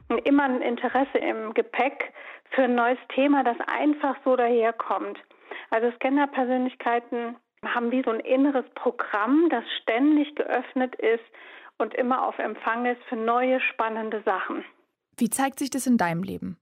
Und 0.08 0.20
immer 0.28 0.44
ein 0.44 0.62
Interesse 0.62 1.18
im 1.18 1.54
Gepäck 1.54 2.14
für 2.52 2.64
ein 2.64 2.76
neues 2.76 2.98
Thema, 3.14 3.44
das 3.44 3.58
einfach 3.68 4.16
so 4.24 4.36
daherkommt. 4.36 5.20
Also 5.70 5.92
Scanner-Persönlichkeiten 5.92 7.36
haben 7.66 7.92
wie 7.92 8.02
so 8.04 8.12
ein 8.12 8.22
inneres 8.22 8.66
Programm, 8.76 9.50
das 9.50 9.64
ständig 9.82 10.36
geöffnet 10.36 10.96
ist 10.96 11.24
und 11.78 11.94
immer 11.94 12.28
auf 12.28 12.40
Empfang 12.40 12.86
ist 12.86 13.02
für 13.10 13.18
neue 13.18 13.60
spannende 13.60 14.22
Sachen. 14.24 14.64
Wie 15.18 15.30
zeigt 15.30 15.60
sich 15.60 15.70
das 15.70 15.86
in 15.86 15.98
deinem 15.98 16.24
Leben? 16.24 16.58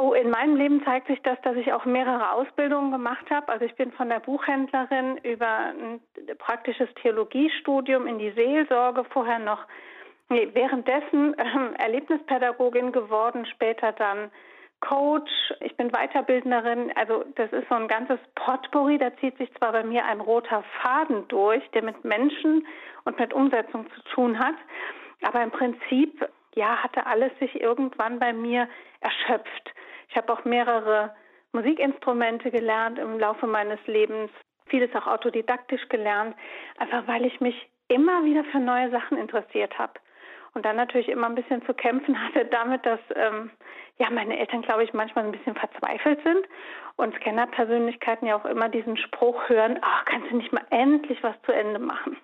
Oh, 0.00 0.14
in 0.14 0.30
meinem 0.30 0.56
Leben 0.56 0.82
zeigt 0.84 1.06
sich 1.08 1.20
das, 1.22 1.38
dass 1.42 1.54
ich 1.56 1.72
auch 1.72 1.84
mehrere 1.84 2.32
Ausbildungen 2.32 2.92
gemacht 2.92 3.30
habe. 3.30 3.52
Also 3.52 3.66
ich 3.66 3.74
bin 3.74 3.92
von 3.92 4.08
der 4.08 4.20
Buchhändlerin 4.20 5.18
über 5.18 5.46
ein 5.46 6.00
praktisches 6.38 6.88
Theologiestudium 7.02 8.06
in 8.06 8.18
die 8.18 8.30
Seelsorge, 8.30 9.04
vorher 9.04 9.38
noch 9.38 9.66
nee, 10.30 10.48
währenddessen 10.54 11.34
äh, 11.38 11.82
Erlebnispädagogin 11.82 12.92
geworden, 12.92 13.44
später 13.46 13.92
dann 13.92 14.30
Coach, 14.80 15.30
ich 15.60 15.76
bin 15.76 15.90
Weiterbildnerin, 15.90 16.90
also 16.96 17.24
das 17.36 17.52
ist 17.52 17.68
so 17.68 17.76
ein 17.76 17.86
ganzes 17.86 18.18
Potpourri, 18.34 18.98
da 18.98 19.16
zieht 19.18 19.38
sich 19.38 19.52
zwar 19.54 19.72
bei 19.72 19.84
mir 19.84 20.04
ein 20.04 20.20
roter 20.20 20.64
Faden 20.80 21.28
durch, 21.28 21.62
der 21.70 21.84
mit 21.84 22.04
Menschen 22.04 22.66
und 23.04 23.18
mit 23.18 23.32
Umsetzung 23.32 23.86
zu 23.94 24.02
tun 24.14 24.38
hat, 24.38 24.56
aber 25.22 25.42
im 25.42 25.52
Prinzip 25.52 26.28
ja, 26.54 26.82
hatte 26.82 27.06
alles 27.06 27.30
sich 27.38 27.60
irgendwann 27.60 28.18
bei 28.18 28.32
mir 28.32 28.68
erschöpft. 29.00 29.71
Ich 30.12 30.16
habe 30.18 30.30
auch 30.30 30.44
mehrere 30.44 31.14
Musikinstrumente 31.52 32.50
gelernt 32.50 32.98
im 32.98 33.18
Laufe 33.18 33.46
meines 33.46 33.78
Lebens, 33.86 34.30
vieles 34.66 34.94
auch 34.94 35.06
autodidaktisch 35.06 35.88
gelernt, 35.88 36.36
einfach 36.76 37.06
weil 37.06 37.24
ich 37.24 37.40
mich 37.40 37.56
immer 37.88 38.22
wieder 38.22 38.44
für 38.44 38.58
neue 38.58 38.90
Sachen 38.90 39.16
interessiert 39.16 39.78
habe. 39.78 39.94
Und 40.52 40.66
dann 40.66 40.76
natürlich 40.76 41.08
immer 41.08 41.28
ein 41.28 41.34
bisschen 41.34 41.64
zu 41.64 41.72
kämpfen 41.72 42.22
hatte 42.26 42.44
damit, 42.44 42.84
dass 42.84 43.00
ähm, 43.14 43.52
ja 43.98 44.10
meine 44.10 44.38
Eltern, 44.38 44.60
glaube 44.60 44.84
ich, 44.84 44.92
manchmal 44.92 45.24
ein 45.24 45.32
bisschen 45.32 45.54
verzweifelt 45.54 46.22
sind 46.22 46.46
und 46.96 47.14
Scanner-Persönlichkeiten 47.14 48.26
ja 48.26 48.36
auch 48.36 48.44
immer 48.44 48.68
diesen 48.68 48.98
Spruch 48.98 49.48
hören, 49.48 49.78
ach, 49.80 50.04
kannst 50.04 50.30
du 50.30 50.36
nicht 50.36 50.52
mal 50.52 50.66
endlich 50.68 51.22
was 51.22 51.40
zu 51.46 51.52
Ende 51.52 51.78
machen. 51.78 52.18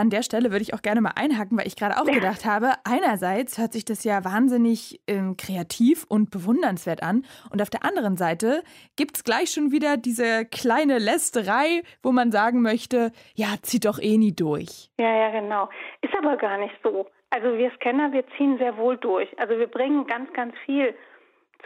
An 0.00 0.10
der 0.10 0.22
Stelle 0.22 0.50
würde 0.50 0.62
ich 0.62 0.74
auch 0.74 0.82
gerne 0.82 1.00
mal 1.00 1.12
einhaken, 1.14 1.58
weil 1.58 1.66
ich 1.66 1.76
gerade 1.76 1.98
auch 1.98 2.04
gedacht 2.04 2.44
habe, 2.44 2.72
einerseits 2.84 3.58
hört 3.58 3.72
sich 3.72 3.84
das 3.84 4.02
ja 4.04 4.24
wahnsinnig 4.24 5.00
ähm, 5.06 5.36
kreativ 5.36 6.04
und 6.08 6.30
bewundernswert 6.30 7.02
an 7.02 7.24
und 7.50 7.60
auf 7.60 7.70
der 7.70 7.84
anderen 7.84 8.16
Seite 8.16 8.62
gibt 8.96 9.16
es 9.16 9.24
gleich 9.24 9.50
schon 9.50 9.72
wieder 9.72 9.96
diese 9.96 10.46
kleine 10.46 10.98
Lästerei, 10.98 11.82
wo 12.02 12.12
man 12.12 12.32
sagen 12.32 12.62
möchte, 12.62 13.12
ja, 13.34 13.48
zieht 13.62 13.84
doch 13.84 13.98
eh 14.00 14.16
nie 14.16 14.34
durch. 14.34 14.90
Ja, 14.98 15.14
ja, 15.14 15.30
genau. 15.30 15.68
Ist 16.00 16.16
aber 16.16 16.36
gar 16.36 16.58
nicht 16.58 16.74
so. 16.82 17.06
Also 17.30 17.56
wir 17.56 17.70
Scanner, 17.72 18.12
wir 18.12 18.24
ziehen 18.36 18.58
sehr 18.58 18.76
wohl 18.76 18.96
durch. 18.96 19.28
Also 19.38 19.58
wir 19.58 19.68
bringen 19.68 20.06
ganz, 20.06 20.32
ganz 20.32 20.54
viel 20.64 20.94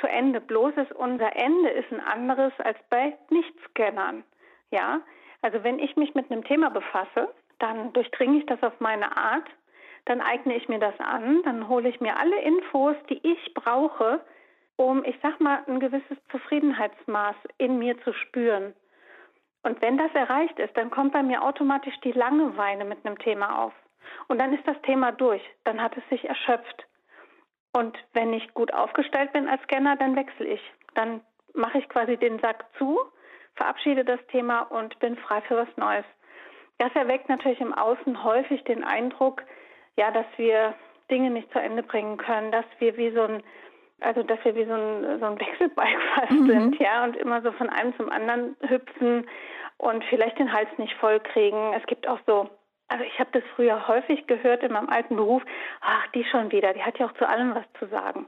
zu 0.01 0.09
Ende. 0.09 0.41
Bloß 0.41 0.75
ist 0.77 0.93
unser 0.93 1.35
Ende 1.37 1.71
ist 1.71 1.91
ein 1.93 2.01
anderes 2.01 2.53
als 2.59 2.79
bei 2.91 3.17
Nicht-Scannern. 3.31 4.25
Ja, 4.71 5.01
also 5.41 5.63
wenn 5.63 5.79
ich 5.79 5.97
mich 5.97 6.15
mit 6.15 6.31
einem 6.31 6.45
Thema 6.45 6.71
befasse, 6.71 7.29
dann 7.59 7.93
durchdringe 7.93 8.39
ich 8.39 8.47
das 8.47 8.63
auf 8.63 8.79
meine 8.81 9.17
Art, 9.17 9.49
dann 10.05 10.21
eigne 10.21 10.55
ich 10.55 10.69
mir 10.69 10.79
das 10.79 10.99
an, 11.01 11.43
dann 11.45 11.69
hole 11.69 11.89
ich 11.89 12.01
mir 12.01 12.17
alle 12.19 12.41
Infos, 12.43 12.97
die 13.09 13.21
ich 13.27 13.55
brauche, 13.55 14.21
um, 14.77 15.05
ich 15.05 15.17
sag 15.23 15.41
mal, 15.41 15.63
ein 15.67 15.81
gewisses 15.81 16.19
Zufriedenheitsmaß 16.31 17.37
in 17.59 17.79
mir 17.79 18.01
zu 18.03 18.13
spüren. 18.13 18.75
Und 19.63 19.81
wenn 19.81 19.97
das 19.97 20.13
erreicht 20.15 20.59
ist, 20.59 20.77
dann 20.77 20.91
kommt 20.91 21.13
bei 21.13 21.23
mir 21.23 21.43
automatisch 21.43 21.99
die 22.05 22.13
Langeweile 22.13 22.85
mit 22.85 23.05
einem 23.05 23.19
Thema 23.19 23.63
auf. 23.63 23.73
Und 24.29 24.39
dann 24.39 24.53
ist 24.53 24.67
das 24.67 24.81
Thema 24.83 25.13
durch, 25.13 25.43
dann 25.65 25.81
hat 25.81 25.97
es 25.97 26.07
sich 26.11 26.29
erschöpft. 26.29 26.87
Und 27.73 27.97
wenn 28.13 28.33
ich 28.33 28.53
gut 28.55 28.73
aufgestellt 28.73 29.33
bin 29.33 29.49
als 29.49 29.63
Scanner, 29.63 29.97
dann 29.97 30.17
wechsle 30.17 30.47
ich. 30.47 30.61
Dann 30.95 31.23
mache 31.55 31.79
ich 31.79 31.89
quasi 31.89 32.17
den 32.17 32.39
Sack 32.41 32.67
zu, 32.79 33.01
verabschiede 33.57 34.05
das 34.05 34.21
Thema 34.29 34.63
und 34.63 34.99
bin 34.99 35.17
frei 35.17 35.41
für 35.43 35.57
was 35.57 35.77
Neues. 35.77 36.05
Das 36.85 36.95
erweckt 36.97 37.31
natürlich 37.31 37.63
im 37.63 37.73
Außen 37.73 38.25
häufig 38.25 38.63
den 38.65 38.85
Eindruck, 38.85 39.43
ja, 39.97 40.11
dass 40.11 40.27
wir 40.37 40.75
Dinge 41.11 41.31
nicht 41.31 41.51
zu 41.51 41.59
Ende 41.59 41.83
bringen 41.83 42.19
können, 42.19 42.53
dass 42.53 42.67
wir 42.79 42.95
wie 42.99 43.11
so 43.11 43.23
ein, 43.23 43.43
also 44.01 44.23
dass 44.23 44.39
wir 44.45 44.55
wie 44.55 44.67
so 44.67 44.75
ein, 44.75 45.19
so 45.19 45.25
ein 45.25 45.41
Wechselbalg 45.41 45.97
fast 46.15 46.33
mhm. 46.33 46.47
sind, 46.47 46.79
ja, 46.79 47.05
und 47.05 47.17
immer 47.17 47.41
so 47.41 47.53
von 47.53 47.71
einem 47.71 47.97
zum 47.97 48.11
anderen 48.11 48.55
hüpfen 48.69 49.27
und 49.79 50.05
vielleicht 50.11 50.39
den 50.39 50.53
Hals 50.53 50.69
nicht 50.77 50.93
voll 50.97 51.21
kriegen. 51.21 51.73
Es 51.73 51.87
gibt 51.87 52.07
auch 52.07 52.19
so, 52.27 52.51
also 52.89 53.03
ich 53.03 53.19
habe 53.19 53.31
das 53.33 53.45
früher 53.57 53.89
häufig 53.89 54.27
gehört 54.27 54.63
in 54.63 54.73
meinem 54.73 54.91
alten 54.91 55.17
Beruf, 55.17 55.43
ach, 55.81 56.07
die 56.09 56.25
schon 56.25 56.53
wieder, 56.53 56.75
die 56.75 56.83
hat 56.83 56.99
ja 56.99 57.07
auch 57.07 57.15
zu 57.15 57.27
allem 57.27 57.55
was 57.55 57.65
zu 57.79 57.87
sagen. 57.87 58.27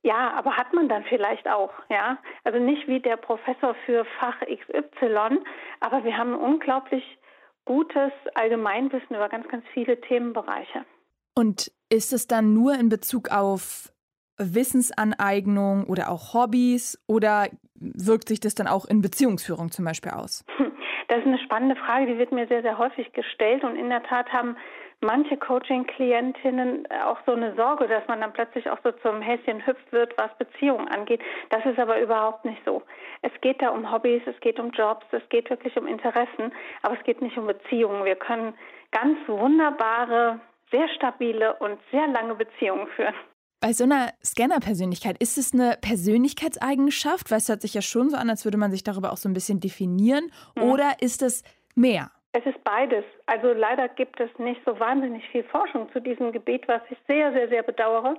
Ja, 0.00 0.32
aber 0.34 0.56
hat 0.56 0.72
man 0.72 0.88
dann 0.88 1.04
vielleicht 1.04 1.46
auch, 1.46 1.74
ja. 1.90 2.16
Also 2.42 2.58
nicht 2.58 2.88
wie 2.88 3.00
der 3.00 3.18
Professor 3.18 3.74
für 3.84 4.06
Fach 4.18 4.40
XY, 4.40 5.40
aber 5.80 6.04
wir 6.04 6.16
haben 6.16 6.34
unglaublich 6.34 7.18
gutes 7.66 8.12
Allgemeinwissen 8.34 9.14
über 9.14 9.28
ganz, 9.28 9.46
ganz 9.48 9.64
viele 9.74 10.00
Themenbereiche. 10.00 10.86
Und 11.34 11.70
ist 11.90 12.14
es 12.14 12.26
dann 12.26 12.54
nur 12.54 12.74
in 12.74 12.88
Bezug 12.88 13.30
auf 13.30 13.92
Wissensaneignung 14.38 15.84
oder 15.84 16.10
auch 16.10 16.32
Hobbys 16.32 16.98
oder 17.06 17.48
wirkt 17.74 18.28
sich 18.28 18.40
das 18.40 18.54
dann 18.54 18.66
auch 18.66 18.86
in 18.86 19.02
Beziehungsführung 19.02 19.70
zum 19.70 19.84
Beispiel 19.84 20.12
aus? 20.12 20.44
Das 21.08 21.18
ist 21.18 21.26
eine 21.26 21.38
spannende 21.38 21.76
Frage, 21.76 22.06
die 22.06 22.18
wird 22.18 22.32
mir 22.32 22.46
sehr, 22.46 22.62
sehr 22.62 22.78
häufig 22.78 23.12
gestellt 23.12 23.62
und 23.64 23.76
in 23.76 23.88
der 23.88 24.02
Tat 24.02 24.32
haben 24.32 24.56
manche 25.00 25.36
Coaching-Klientinnen 25.36 26.88
auch 27.04 27.18
so 27.26 27.32
eine 27.32 27.54
Sorge, 27.54 27.86
dass 27.86 28.06
man 28.08 28.20
dann 28.20 28.32
plötzlich 28.32 28.68
auch 28.70 28.78
so 28.82 28.92
zum 28.92 29.20
Häschen 29.20 29.64
hüpft 29.66 29.92
wird, 29.92 30.16
was 30.16 30.36
Beziehungen 30.38 30.88
angeht. 30.88 31.20
Das 31.50 31.64
ist 31.66 31.78
aber 31.78 32.00
überhaupt 32.00 32.44
nicht 32.44 32.60
so. 32.64 32.82
Es 33.22 33.32
geht 33.40 33.60
da 33.62 33.68
um 33.70 33.90
Hobbys, 33.90 34.22
es 34.26 34.38
geht 34.40 34.58
um 34.58 34.70
Jobs, 34.70 35.06
es 35.12 35.28
geht 35.28 35.50
wirklich 35.50 35.76
um 35.76 35.86
Interessen, 35.86 36.52
aber 36.82 36.96
es 36.98 37.04
geht 37.04 37.20
nicht 37.20 37.36
um 37.36 37.46
Beziehungen. 37.46 38.04
Wir 38.04 38.16
können 38.16 38.54
ganz 38.90 39.18
wunderbare, 39.28 40.40
sehr 40.70 40.88
stabile 40.88 41.54
und 41.54 41.78
sehr 41.90 42.06
lange 42.08 42.34
Beziehungen 42.34 42.86
führen. 42.88 43.14
Bei 43.60 43.72
so 43.72 43.84
einer 43.84 44.12
Scanner-Persönlichkeit, 44.22 45.16
ist 45.18 45.38
es 45.38 45.54
eine 45.54 45.78
Persönlichkeitseigenschaft? 45.80 47.30
Weil 47.30 47.38
es 47.38 47.48
hört 47.48 47.62
sich 47.62 47.74
ja 47.74 47.82
schon 47.82 48.10
so 48.10 48.16
an, 48.16 48.28
als 48.28 48.44
würde 48.44 48.58
man 48.58 48.70
sich 48.70 48.84
darüber 48.84 49.12
auch 49.12 49.16
so 49.16 49.28
ein 49.28 49.34
bisschen 49.34 49.60
definieren. 49.60 50.30
Mhm. 50.56 50.62
Oder 50.62 50.96
ist 51.00 51.22
es 51.22 51.42
mehr? 51.74 52.10
Es 52.32 52.44
ist 52.44 52.62
beides. 52.64 53.04
Also 53.24 53.54
leider 53.54 53.88
gibt 53.88 54.20
es 54.20 54.28
nicht 54.38 54.60
so 54.66 54.78
wahnsinnig 54.78 55.26
viel 55.30 55.42
Forschung 55.44 55.90
zu 55.92 56.00
diesem 56.00 56.32
Gebiet, 56.32 56.68
was 56.68 56.82
ich 56.90 56.98
sehr, 57.08 57.32
sehr, 57.32 57.48
sehr 57.48 57.62
bedauere. 57.62 58.16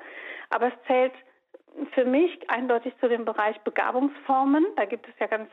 Aber 0.49 0.67
es 0.69 0.73
zählt 0.87 1.13
für 1.93 2.05
mich 2.05 2.49
eindeutig 2.49 2.93
zu 2.99 3.07
dem 3.07 3.25
Bereich 3.25 3.59
Begabungsformen. 3.61 4.65
Da 4.75 4.85
gibt 4.85 5.07
es 5.07 5.13
ja 5.19 5.27
ganz 5.27 5.51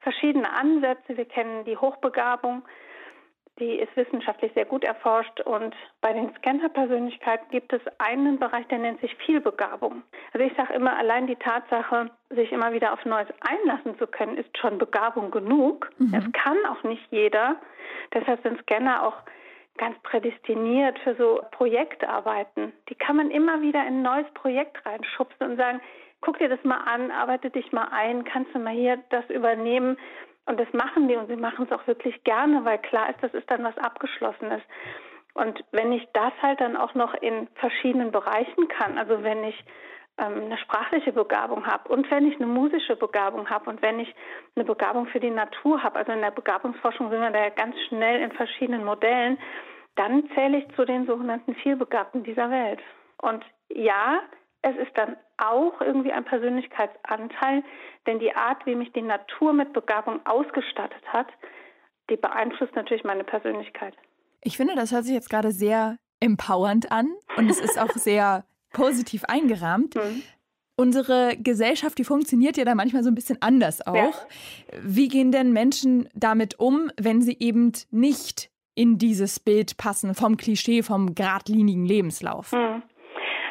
verschiedene 0.00 0.48
Ansätze. 0.52 1.16
Wir 1.16 1.24
kennen 1.24 1.64
die 1.64 1.76
Hochbegabung, 1.76 2.62
die 3.58 3.78
ist 3.78 3.96
wissenschaftlich 3.96 4.52
sehr 4.54 4.64
gut 4.64 4.82
erforscht 4.82 5.40
und 5.40 5.74
bei 6.00 6.12
den 6.12 6.34
Scanner-Persönlichkeiten 6.36 7.48
gibt 7.50 7.72
es 7.72 7.80
einen 7.98 8.38
Bereich, 8.38 8.66
der 8.66 8.78
nennt 8.78 9.00
sich 9.00 9.14
Vielbegabung. 9.26 10.02
Also 10.32 10.44
ich 10.44 10.54
sage 10.56 10.74
immer, 10.74 10.96
allein 10.96 11.26
die 11.26 11.36
Tatsache, 11.36 12.10
sich 12.30 12.50
immer 12.50 12.72
wieder 12.72 12.92
auf 12.92 13.04
Neues 13.04 13.28
einlassen 13.40 13.96
zu 13.98 14.08
können, 14.08 14.36
ist 14.36 14.58
schon 14.58 14.78
Begabung 14.78 15.30
genug. 15.30 15.90
Mhm. 15.98 16.12
Das 16.12 16.24
kann 16.32 16.56
auch 16.68 16.82
nicht 16.82 17.06
jeder. 17.10 17.56
Deshalb 18.12 18.42
sind 18.42 18.60
Scanner 18.62 19.06
auch 19.06 19.16
ganz 19.78 19.96
prädestiniert 20.02 20.98
für 21.00 21.14
so 21.14 21.40
Projektarbeiten. 21.52 22.72
Die 22.88 22.94
kann 22.94 23.16
man 23.16 23.30
immer 23.30 23.60
wieder 23.60 23.86
in 23.86 23.98
ein 23.98 24.02
neues 24.02 24.26
Projekt 24.34 24.84
reinschubsen 24.84 25.50
und 25.50 25.56
sagen, 25.56 25.80
guck 26.20 26.38
dir 26.38 26.48
das 26.48 26.62
mal 26.64 26.78
an, 26.78 27.10
arbeite 27.10 27.50
dich 27.50 27.70
mal 27.72 27.88
ein, 27.92 28.24
kannst 28.24 28.54
du 28.54 28.58
mal 28.58 28.72
hier 28.72 28.98
das 29.10 29.28
übernehmen. 29.30 29.96
Und 30.46 30.60
das 30.60 30.72
machen 30.72 31.08
die 31.08 31.16
und 31.16 31.28
sie 31.28 31.36
machen 31.36 31.66
es 31.66 31.72
auch 31.72 31.86
wirklich 31.86 32.22
gerne, 32.24 32.64
weil 32.64 32.78
klar 32.78 33.08
ist, 33.10 33.22
das 33.22 33.32
ist 33.32 33.50
dann 33.50 33.64
was 33.64 33.76
Abgeschlossenes. 33.78 34.62
Und 35.32 35.64
wenn 35.72 35.92
ich 35.92 36.06
das 36.12 36.32
halt 36.42 36.60
dann 36.60 36.76
auch 36.76 36.94
noch 36.94 37.14
in 37.14 37.48
verschiedenen 37.54 38.12
Bereichen 38.12 38.68
kann, 38.68 38.98
also 38.98 39.22
wenn 39.22 39.42
ich 39.44 39.64
ähm, 40.18 40.44
eine 40.44 40.58
sprachliche 40.58 41.12
Begabung 41.12 41.66
habe 41.66 41.88
und 41.88 42.08
wenn 42.10 42.26
ich 42.28 42.36
eine 42.36 42.46
musische 42.46 42.94
Begabung 42.94 43.50
habe 43.50 43.68
und 43.68 43.82
wenn 43.82 43.98
ich 43.98 44.14
eine 44.54 44.64
Begabung 44.64 45.06
für 45.06 45.18
die 45.18 45.30
Natur 45.30 45.82
habe, 45.82 45.98
also 45.98 46.12
in 46.12 46.20
der 46.20 46.30
Begabungsforschung 46.30 47.10
sind 47.10 47.20
wir 47.20 47.30
da 47.30 47.40
ja 47.40 47.50
ganz 47.50 47.74
schnell 47.88 48.20
in 48.20 48.30
verschiedenen 48.32 48.84
Modellen, 48.84 49.38
dann 49.96 50.28
zähle 50.34 50.58
ich 50.58 50.76
zu 50.76 50.84
den 50.84 51.06
sogenannten 51.06 51.54
Vielbegabten 51.56 52.22
dieser 52.22 52.50
Welt. 52.50 52.80
Und 53.20 53.44
ja, 53.70 54.20
es 54.64 54.76
ist 54.76 54.96
dann 54.96 55.16
auch 55.36 55.80
irgendwie 55.82 56.12
ein 56.12 56.24
Persönlichkeitsanteil, 56.24 57.62
denn 58.06 58.18
die 58.18 58.34
Art, 58.34 58.64
wie 58.64 58.74
mich 58.74 58.92
die 58.92 59.02
Natur 59.02 59.52
mit 59.52 59.74
Begabung 59.74 60.24
ausgestattet 60.24 61.02
hat, 61.06 61.26
die 62.08 62.16
beeinflusst 62.16 62.74
natürlich 62.74 63.04
meine 63.04 63.24
Persönlichkeit. 63.24 63.94
Ich 64.40 64.56
finde, 64.56 64.74
das 64.74 64.92
hört 64.92 65.04
sich 65.04 65.14
jetzt 65.14 65.28
gerade 65.28 65.52
sehr 65.52 65.98
empowernd 66.20 66.90
an 66.90 67.14
und 67.36 67.50
es 67.50 67.60
ist 67.60 67.78
auch 67.78 67.90
sehr 67.90 68.44
positiv 68.72 69.24
eingerahmt. 69.24 69.96
Mhm. 69.96 70.22
Unsere 70.76 71.36
Gesellschaft, 71.36 71.98
die 71.98 72.04
funktioniert 72.04 72.56
ja 72.56 72.64
da 72.64 72.74
manchmal 72.74 73.04
so 73.04 73.10
ein 73.10 73.14
bisschen 73.14 73.40
anders 73.42 73.86
auch. 73.86 73.94
Ja. 73.94 74.12
Wie 74.82 75.08
gehen 75.08 75.30
denn 75.30 75.52
Menschen 75.52 76.08
damit 76.14 76.58
um, 76.58 76.90
wenn 76.98 77.20
sie 77.20 77.36
eben 77.38 77.72
nicht 77.90 78.50
in 78.74 78.98
dieses 78.98 79.38
Bild 79.38 79.76
passen 79.76 80.14
vom 80.14 80.36
Klischee, 80.36 80.82
vom 80.82 81.14
geradlinigen 81.14 81.84
Lebenslauf? 81.84 82.52
Mhm. 82.52 82.82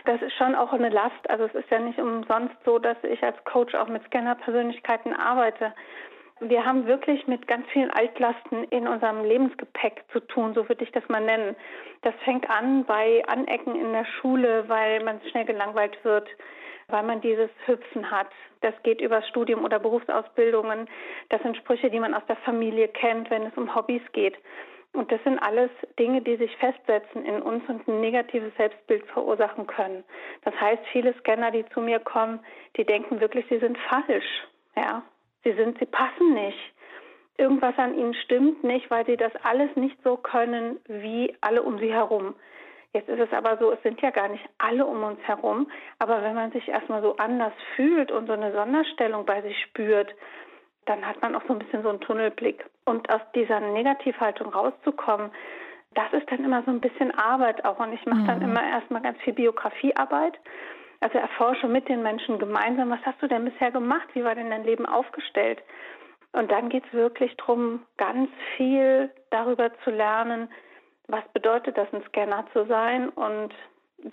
Das 0.06 0.22
ist 0.22 0.34
schon 0.34 0.56
auch 0.56 0.74
eine 0.74 0.90
Last. 0.90 1.30
Also 1.30 1.46
es 1.46 1.56
ist 1.56 1.70
ja 1.70 1.80
nicht 1.80 2.00
umsonst 2.00 2.56
so, 2.66 2.78
dass 2.80 2.98
ich 3.04 3.24
als 3.24 3.42
Coach 3.46 3.74
auch 3.76 3.88
mit 3.88 4.04
Scanner-Persönlichkeiten 4.06 5.14
arbeite. 5.14 5.74
Wir 6.40 6.66
haben 6.66 6.88
wirklich 6.88 7.26
mit 7.28 7.48
ganz 7.48 7.66
vielen 7.72 7.92
Altlasten 7.92 8.66
in 8.66 8.88
unserem 8.88 9.24
Lebensgepäck 9.24 10.04
zu 10.12 10.20
tun, 10.20 10.54
so 10.54 10.68
würde 10.68 10.84
ich 10.84 10.92
das 10.92 11.08
mal 11.08 11.22
nennen. 11.22 11.56
Das 12.02 12.14
fängt 12.26 12.50
an 12.50 12.84
bei 12.84 13.24
Anecken 13.28 13.76
in 13.76 13.94
der 13.94 14.06
Schule, 14.06 14.68
weil 14.68 15.02
man 15.04 15.22
schnell 15.32 15.46
gelangweilt 15.46 16.04
wird, 16.04 16.28
weil 16.88 17.04
man 17.04 17.22
dieses 17.22 17.50
Hüpfen 17.66 18.12
hat. 18.12 18.28
Das 18.60 18.74
geht 18.84 19.00
über 19.00 19.22
Studium 19.22 19.64
oder 19.64 19.80
Berufsausbildungen. 19.80 20.90
Das 21.30 21.42
sind 21.44 21.56
Sprüche, 21.56 21.90
die 21.90 22.00
man 22.00 22.14
aus 22.14 22.26
der 22.28 22.36
Familie 22.38 22.90
kennt, 22.90 23.30
wenn 23.30 23.44
es 23.44 23.56
um 23.56 23.74
Hobbys 23.74 24.04
geht. 24.12 24.36
Und 24.94 25.12
das 25.12 25.22
sind 25.24 25.40
alles 25.40 25.72
Dinge, 25.98 26.22
die 26.22 26.36
sich 26.36 26.56
festsetzen 26.58 27.26
in 27.26 27.42
uns 27.42 27.68
und 27.68 27.88
ein 27.88 28.00
negatives 28.00 28.56
Selbstbild 28.58 29.06
verursachen 29.08 29.66
können. 29.66 30.04
Das 30.44 30.54
heißt, 30.60 30.84
viele 30.92 31.16
Scanner, 31.20 31.50
die 31.50 31.66
zu 31.70 31.82
mir 31.82 32.00
kommen, 32.00 32.40
die 32.78 32.86
denken 32.86 33.20
wirklich, 33.20 33.46
sie 33.50 33.58
sind 33.58 33.78
falsch. 33.90 34.48
Ja, 34.76 35.04
sie 35.44 35.54
sind, 35.54 35.80
sie 35.80 35.88
passen 35.88 36.34
nicht. 36.36 36.60
Irgendwas 37.38 37.76
an 37.78 37.98
ihnen 37.98 38.14
stimmt 38.14 38.64
nicht, 38.64 38.92
weil 38.92 39.06
sie 39.08 39.18
das 39.18 39.34
alles 39.42 39.76
nicht 39.76 39.98
so 40.04 40.16
können 40.16 40.80
wie 40.88 41.36
alle 41.42 41.64
um 41.64 41.80
sie 41.80 41.92
herum. 41.92 42.36
Jetzt 42.94 43.10
ist 43.10 43.20
es 43.20 43.34
aber 43.34 43.58
so, 43.58 43.72
es 43.72 43.82
sind 43.82 44.00
ja 44.02 44.12
gar 44.12 44.28
nicht 44.28 44.48
alle 44.60 44.86
um 44.86 45.02
uns 45.02 45.20
herum. 45.24 45.68
Aber 45.98 46.22
wenn 46.22 46.36
man 46.36 46.52
sich 46.52 46.68
erstmal 46.68 47.02
so 47.02 47.16
anders 47.16 47.54
fühlt 47.76 48.12
und 48.12 48.28
so 48.28 48.34
eine 48.34 48.52
Sonderstellung 48.52 49.26
bei 49.26 49.42
sich 49.42 49.60
spürt, 49.64 50.14
dann 50.86 51.06
hat 51.06 51.22
man 51.22 51.36
auch 51.36 51.44
so 51.48 51.54
ein 51.54 51.60
bisschen 51.60 51.84
so 51.84 51.90
einen 51.90 52.02
Tunnelblick. 52.02 52.66
Und 52.86 53.10
aus 53.10 53.22
dieser 53.36 53.60
Negativhaltung 53.60 54.50
rauszukommen, 54.54 55.32
das 55.96 56.12
ist 56.14 56.30
dann 56.32 56.44
immer 56.44 56.64
so 56.64 56.72
ein 56.72 56.82
bisschen 56.82 57.12
Arbeit 57.18 57.64
auch. 57.66 57.80
Und 57.80 57.94
ich 57.94 58.06
mache 58.06 58.26
dann 58.26 58.40
mhm. 58.40 58.50
immer 58.50 58.64
erstmal 58.64 59.02
ganz 59.02 59.20
viel 59.22 59.34
Biografiearbeit. 59.34 60.40
Also 61.00 61.18
erforsche 61.18 61.68
mit 61.68 61.90
den 61.90 62.02
Menschen 62.02 62.40
gemeinsam, 62.40 62.90
was 62.90 63.02
hast 63.06 63.22
du 63.22 63.28
denn 63.28 63.46
bisher 63.46 63.72
gemacht? 63.72 64.08
Wie 64.14 64.24
war 64.24 64.36
denn 64.36 64.50
dein 64.50 64.64
Leben 64.64 64.86
aufgestellt? 64.86 65.62
Und 66.32 66.52
dann 66.52 66.70
geht 66.70 66.84
es 66.86 66.94
wirklich 66.94 67.36
darum, 67.38 67.82
ganz 67.98 68.30
viel 68.58 69.12
darüber 69.30 69.72
zu 69.84 69.92
lernen, 69.92 70.50
was 71.08 71.24
bedeutet 71.34 71.78
das, 71.78 71.88
ein 71.94 72.04
Scanner 72.08 72.46
zu 72.54 72.66
sein 72.66 73.10
und 73.10 73.54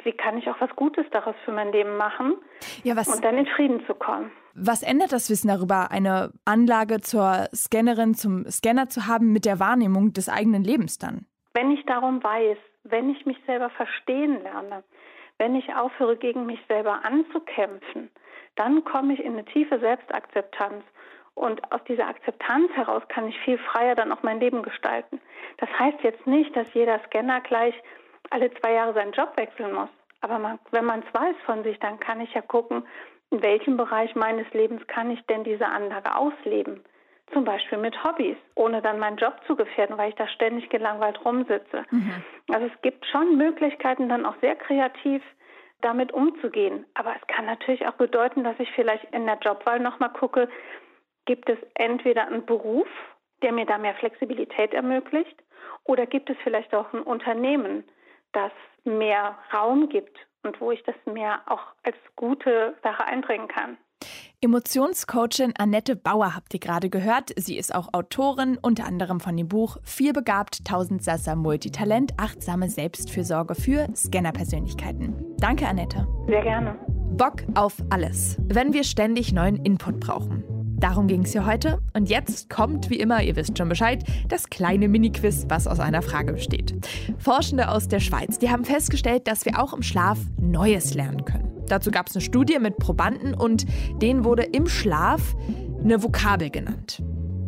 wie 0.05 0.13
kann 0.13 0.39
ich 0.39 0.49
auch 0.49 0.61
was 0.61 0.71
Gutes 0.77 1.07
daraus 1.11 1.35
für 1.45 1.53
mein 1.53 1.73
Leben 1.73 1.97
machen 1.97 2.35
ja, 2.85 2.97
was, 2.97 3.09
und 3.09 3.25
dann 3.25 3.39
in 3.39 3.47
Frieden 3.47 3.85
zu 3.87 3.95
kommen. 3.95 4.31
Was 4.55 4.83
ändert 4.83 5.13
das 5.13 5.31
Wissen 5.31 5.49
darüber, 5.49 5.91
eine 5.91 6.33
Anlage 6.45 7.01
zur 7.01 7.49
Scannerin, 7.55 8.15
zum 8.15 8.45
Scanner 8.51 8.89
zu 8.89 9.07
haben 9.07 9.33
mit 9.33 9.45
der 9.45 9.61
Wahrnehmung 9.61 10.13
des 10.13 10.29
eigenen 10.29 10.65
Lebens 10.65 10.99
dann? 10.99 11.27
Wenn 11.55 11.71
ich 11.73 11.85
darum 11.87 12.23
weiß, 12.23 12.59
wenn 12.85 13.11
ich 13.11 13.27
mich 13.27 13.39
selber 13.47 13.71
verstehen 13.71 14.43
lerne, 14.43 14.83
wenn 15.39 15.55
ich 15.55 15.75
aufhöre, 15.75 16.17
gegen 16.17 16.47
mich 16.47 16.61
selber 16.69 17.05
anzukämpfen, 17.05 18.11
dann 18.57 18.85
komme 18.85 19.15
ich 19.15 19.21
in 19.21 19.33
eine 19.33 19.45
tiefe 19.45 19.79
Selbstakzeptanz. 19.79 20.85
Und 21.35 21.73
aus 21.73 21.81
dieser 21.89 22.07
Akzeptanz 22.09 22.71
heraus 22.73 23.03
kann 23.09 23.29
ich 23.29 23.39
viel 23.41 23.57
freier 23.57 23.95
dann 23.95 24.13
auch 24.13 24.23
mein 24.23 24.41
Leben 24.41 24.63
gestalten. 24.63 25.21
Das 25.59 25.71
heißt 25.79 25.99
jetzt 26.03 26.27
nicht, 26.27 26.55
dass 26.55 26.67
jeder 26.75 27.01
Scanner 27.07 27.41
gleich 27.41 27.75
alle 28.31 28.53
zwei 28.55 28.73
Jahre 28.73 28.95
seinen 28.95 29.13
Job 29.13 29.37
wechseln 29.37 29.73
muss. 29.73 29.91
Aber 30.21 30.39
man, 30.39 30.59
wenn 30.71 30.85
man 30.85 31.03
es 31.07 31.15
weiß 31.15 31.37
von 31.45 31.63
sich, 31.63 31.79
dann 31.81 31.99
kann 32.01 32.21
ich 32.21 32.33
ja 32.35 32.43
gucken, 32.43 32.87
in 33.31 33.43
welchem 33.43 33.77
Bereich 33.77 34.15
meines 34.15 34.51
Lebens 34.53 34.87
kann 34.87 35.11
ich 35.11 35.25
denn 35.27 35.45
diese 35.45 35.67
Anlage 35.67 36.15
ausleben. 36.17 36.83
Zum 37.33 37.45
Beispiel 37.45 37.79
mit 37.79 38.03
Hobbys, 38.03 38.37
ohne 38.57 38.83
dann 38.83 38.99
meinen 38.99 39.17
Job 39.17 39.35
zu 39.47 39.55
gefährden, 39.55 39.97
weil 39.97 40.11
ich 40.11 40.17
da 40.17 40.27
ständig 40.29 40.69
gelangweilt 40.69 41.25
rumsitze. 41.25 41.85
Mhm. 41.91 42.25
Also 42.53 42.67
es 42.67 42.83
gibt 42.83 43.07
schon 43.07 43.37
Möglichkeiten, 43.37 44.09
dann 44.09 44.27
auch 44.27 44.35
sehr 44.41 44.57
kreativ 44.57 45.23
damit 45.81 46.13
umzugehen. 46.13 46.87
Aber 46.95 47.15
es 47.15 47.27
kann 47.29 47.47
natürlich 47.47 47.87
auch 47.87 47.95
bedeuten, 47.95 48.43
dass 48.43 48.59
ich 48.59 48.71
vielleicht 48.73 49.05
in 49.15 49.27
der 49.27 49.39
Jobwahl 49.41 49.79
nochmal 49.79 50.13
gucke, 50.13 50.49
gibt 51.25 51.49
es 51.49 51.59
entweder 51.75 52.27
einen 52.27 52.45
Beruf, 52.45 52.89
der 53.43 53.53
mir 53.53 53.65
da 53.65 53.79
mehr 53.79 53.95
Flexibilität 53.95 54.75
ermöglicht, 54.75 55.37
oder 55.85 56.07
gibt 56.07 56.29
es 56.31 56.37
vielleicht 56.43 56.75
auch 56.75 56.93
ein 56.93 57.03
Unternehmen, 57.03 57.85
das 58.33 58.53
mehr 58.85 59.37
Raum 59.53 59.89
gibt 59.89 60.17
und 60.43 60.61
wo 60.61 60.71
ich 60.71 60.83
das 60.85 60.97
mehr 61.07 61.41
auch 61.47 61.63
als 61.83 61.97
gute 62.17 62.75
Sache 62.83 63.05
einbringen 63.05 63.49
kann. 63.49 63.77
Emotionscoachin 64.43 65.53
Annette 65.59 65.97
Bauer 65.97 66.35
habt 66.35 66.55
ihr 66.55 66.61
gerade 66.61 66.89
gehört. 66.89 67.33
Sie 67.37 67.59
ist 67.59 67.75
auch 67.75 67.93
Autorin, 67.93 68.59
unter 68.63 68.87
anderem 68.87 69.21
von 69.21 69.37
dem 69.37 69.49
Buch 69.49 69.77
Vier 69.83 70.15
begabt, 70.15 70.65
tausend 70.65 71.05
Sasser 71.05 71.37
Multitalent, 71.37 72.13
achtsame 72.17 72.71
Selbstfürsorge 72.71 73.55
für 73.55 73.87
Scanner-Persönlichkeiten. 73.95 75.37
Danke, 75.39 75.69
Annette. 75.69 76.07
Sehr 76.27 76.43
gerne. 76.43 76.79
Bock 77.19 77.43
auf 77.55 77.75
alles, 77.91 78.39
wenn 78.47 78.73
wir 78.73 78.85
ständig 78.85 79.35
neuen 79.35 79.63
Input 79.63 80.01
brauchen. 80.01 80.43
Darum 80.81 81.09
ging 81.09 81.25
es 81.25 81.33
hier 81.33 81.45
heute. 81.45 81.79
Und 81.93 82.09
jetzt 82.09 82.49
kommt, 82.49 82.89
wie 82.89 82.99
immer, 82.99 83.23
ihr 83.23 83.37
wisst 83.37 83.59
schon 83.59 83.69
Bescheid, 83.69 84.03
das 84.29 84.49
kleine 84.49 84.89
Mini-Quiz, 84.89 85.45
was 85.49 85.67
aus 85.67 85.79
einer 85.79 86.01
Frage 86.01 86.33
besteht. 86.33 86.75
Forschende 87.19 87.69
aus 87.69 87.87
der 87.87 88.01
Schweiz, 88.01 88.39
die 88.39 88.51
haben 88.51 88.65
festgestellt, 88.65 89.27
dass 89.27 89.45
wir 89.45 89.63
auch 89.63 89.75
im 89.75 89.83
Schlaf 89.83 90.19
Neues 90.41 90.95
lernen 90.95 91.27
können. 91.27 91.51
Dazu 91.69 91.91
gab 91.91 92.09
es 92.09 92.17
eine 92.17 92.23
Studie 92.23 92.59
mit 92.59 92.79
Probanden 92.79 93.35
und 93.35 93.67
denen 94.01 94.25
wurde 94.25 94.43
im 94.43 94.67
Schlaf 94.67 95.37
eine 95.85 96.03
Vokabel 96.03 96.49
genannt. 96.49 97.03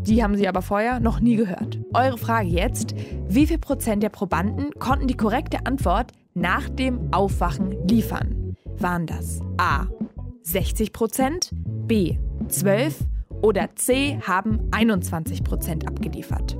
Die 0.06 0.22
haben 0.22 0.36
sie 0.36 0.46
aber 0.46 0.62
vorher 0.62 1.00
noch 1.00 1.20
nie 1.20 1.36
gehört. 1.36 1.78
Eure 1.94 2.18
Frage 2.18 2.48
jetzt: 2.48 2.94
Wie 3.28 3.46
viel 3.46 3.58
Prozent 3.58 4.02
der 4.02 4.10
Probanden 4.10 4.70
konnten 4.78 5.06
die 5.06 5.16
korrekte 5.16 5.64
Antwort 5.64 6.12
nach 6.34 6.68
dem 6.68 7.12
Aufwachen 7.12 7.86
liefern? 7.88 8.56
Waren 8.78 9.06
das 9.06 9.40
A 9.56 9.86
60 10.42 10.92
Prozent, 10.92 11.50
B 11.86 12.18
12 12.48 13.06
oder 13.42 13.74
C 13.76 14.18
haben 14.26 14.60
21 14.70 15.44
Prozent 15.44 15.86
abgeliefert. 15.86 16.56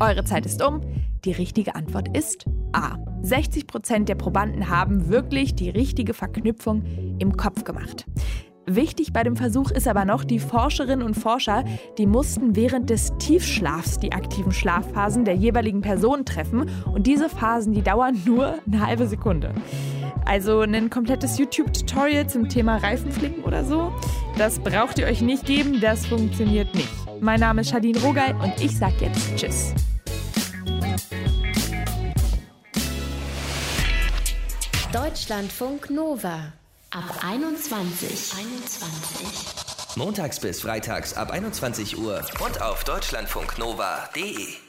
Eure 0.00 0.24
Zeit 0.24 0.46
ist 0.46 0.62
um. 0.62 0.80
Die 1.24 1.32
richtige 1.32 1.74
Antwort 1.74 2.16
ist 2.16 2.44
A. 2.72 2.96
60 3.22 3.66
Prozent 3.66 4.08
der 4.08 4.14
Probanden 4.14 4.68
haben 4.68 5.08
wirklich 5.08 5.54
die 5.54 5.70
richtige 5.70 6.14
Verknüpfung 6.14 6.84
im 7.18 7.36
Kopf 7.36 7.64
gemacht. 7.64 8.06
Wichtig 8.70 9.14
bei 9.14 9.22
dem 9.22 9.34
Versuch 9.34 9.70
ist 9.70 9.88
aber 9.88 10.04
noch, 10.04 10.24
die 10.24 10.38
Forscherinnen 10.38 11.04
und 11.04 11.14
Forscher, 11.14 11.64
die 11.96 12.06
mussten 12.06 12.54
während 12.54 12.90
des 12.90 13.16
Tiefschlafs 13.18 13.98
die 13.98 14.12
aktiven 14.12 14.52
Schlafphasen 14.52 15.24
der 15.24 15.34
jeweiligen 15.34 15.80
Person 15.80 16.26
treffen 16.26 16.68
und 16.92 17.06
diese 17.06 17.30
Phasen, 17.30 17.72
die 17.72 17.82
dauern 17.82 18.20
nur 18.26 18.58
eine 18.66 18.86
halbe 18.86 19.06
Sekunde. 19.06 19.54
Also 20.28 20.60
ein 20.60 20.90
komplettes 20.90 21.38
YouTube-Tutorial 21.38 22.28
zum 22.28 22.50
Thema 22.50 22.76
Reifenflicken 22.76 23.44
oder 23.44 23.64
so, 23.64 23.94
das 24.36 24.58
braucht 24.58 24.98
ihr 24.98 25.06
euch 25.06 25.22
nicht 25.22 25.46
geben, 25.46 25.80
das 25.80 26.04
funktioniert 26.04 26.74
nicht. 26.74 26.92
Mein 27.20 27.40
Name 27.40 27.62
ist 27.62 27.70
Shadine 27.70 27.98
Rogal 28.00 28.36
und 28.36 28.52
ich 28.60 28.76
sag 28.76 29.00
jetzt 29.00 29.34
Tschüss. 29.36 29.72
Deutschlandfunk 34.92 35.88
Nova 35.88 36.52
ab 36.90 37.24
21. 37.26 38.34
21. 38.38 39.96
Montags 39.96 40.40
bis 40.40 40.60
freitags 40.60 41.14
ab 41.14 41.30
21 41.30 41.98
Uhr 41.98 42.22
und 42.44 42.60
auf 42.60 42.84
deutschlandfunknova.de. 42.84 44.67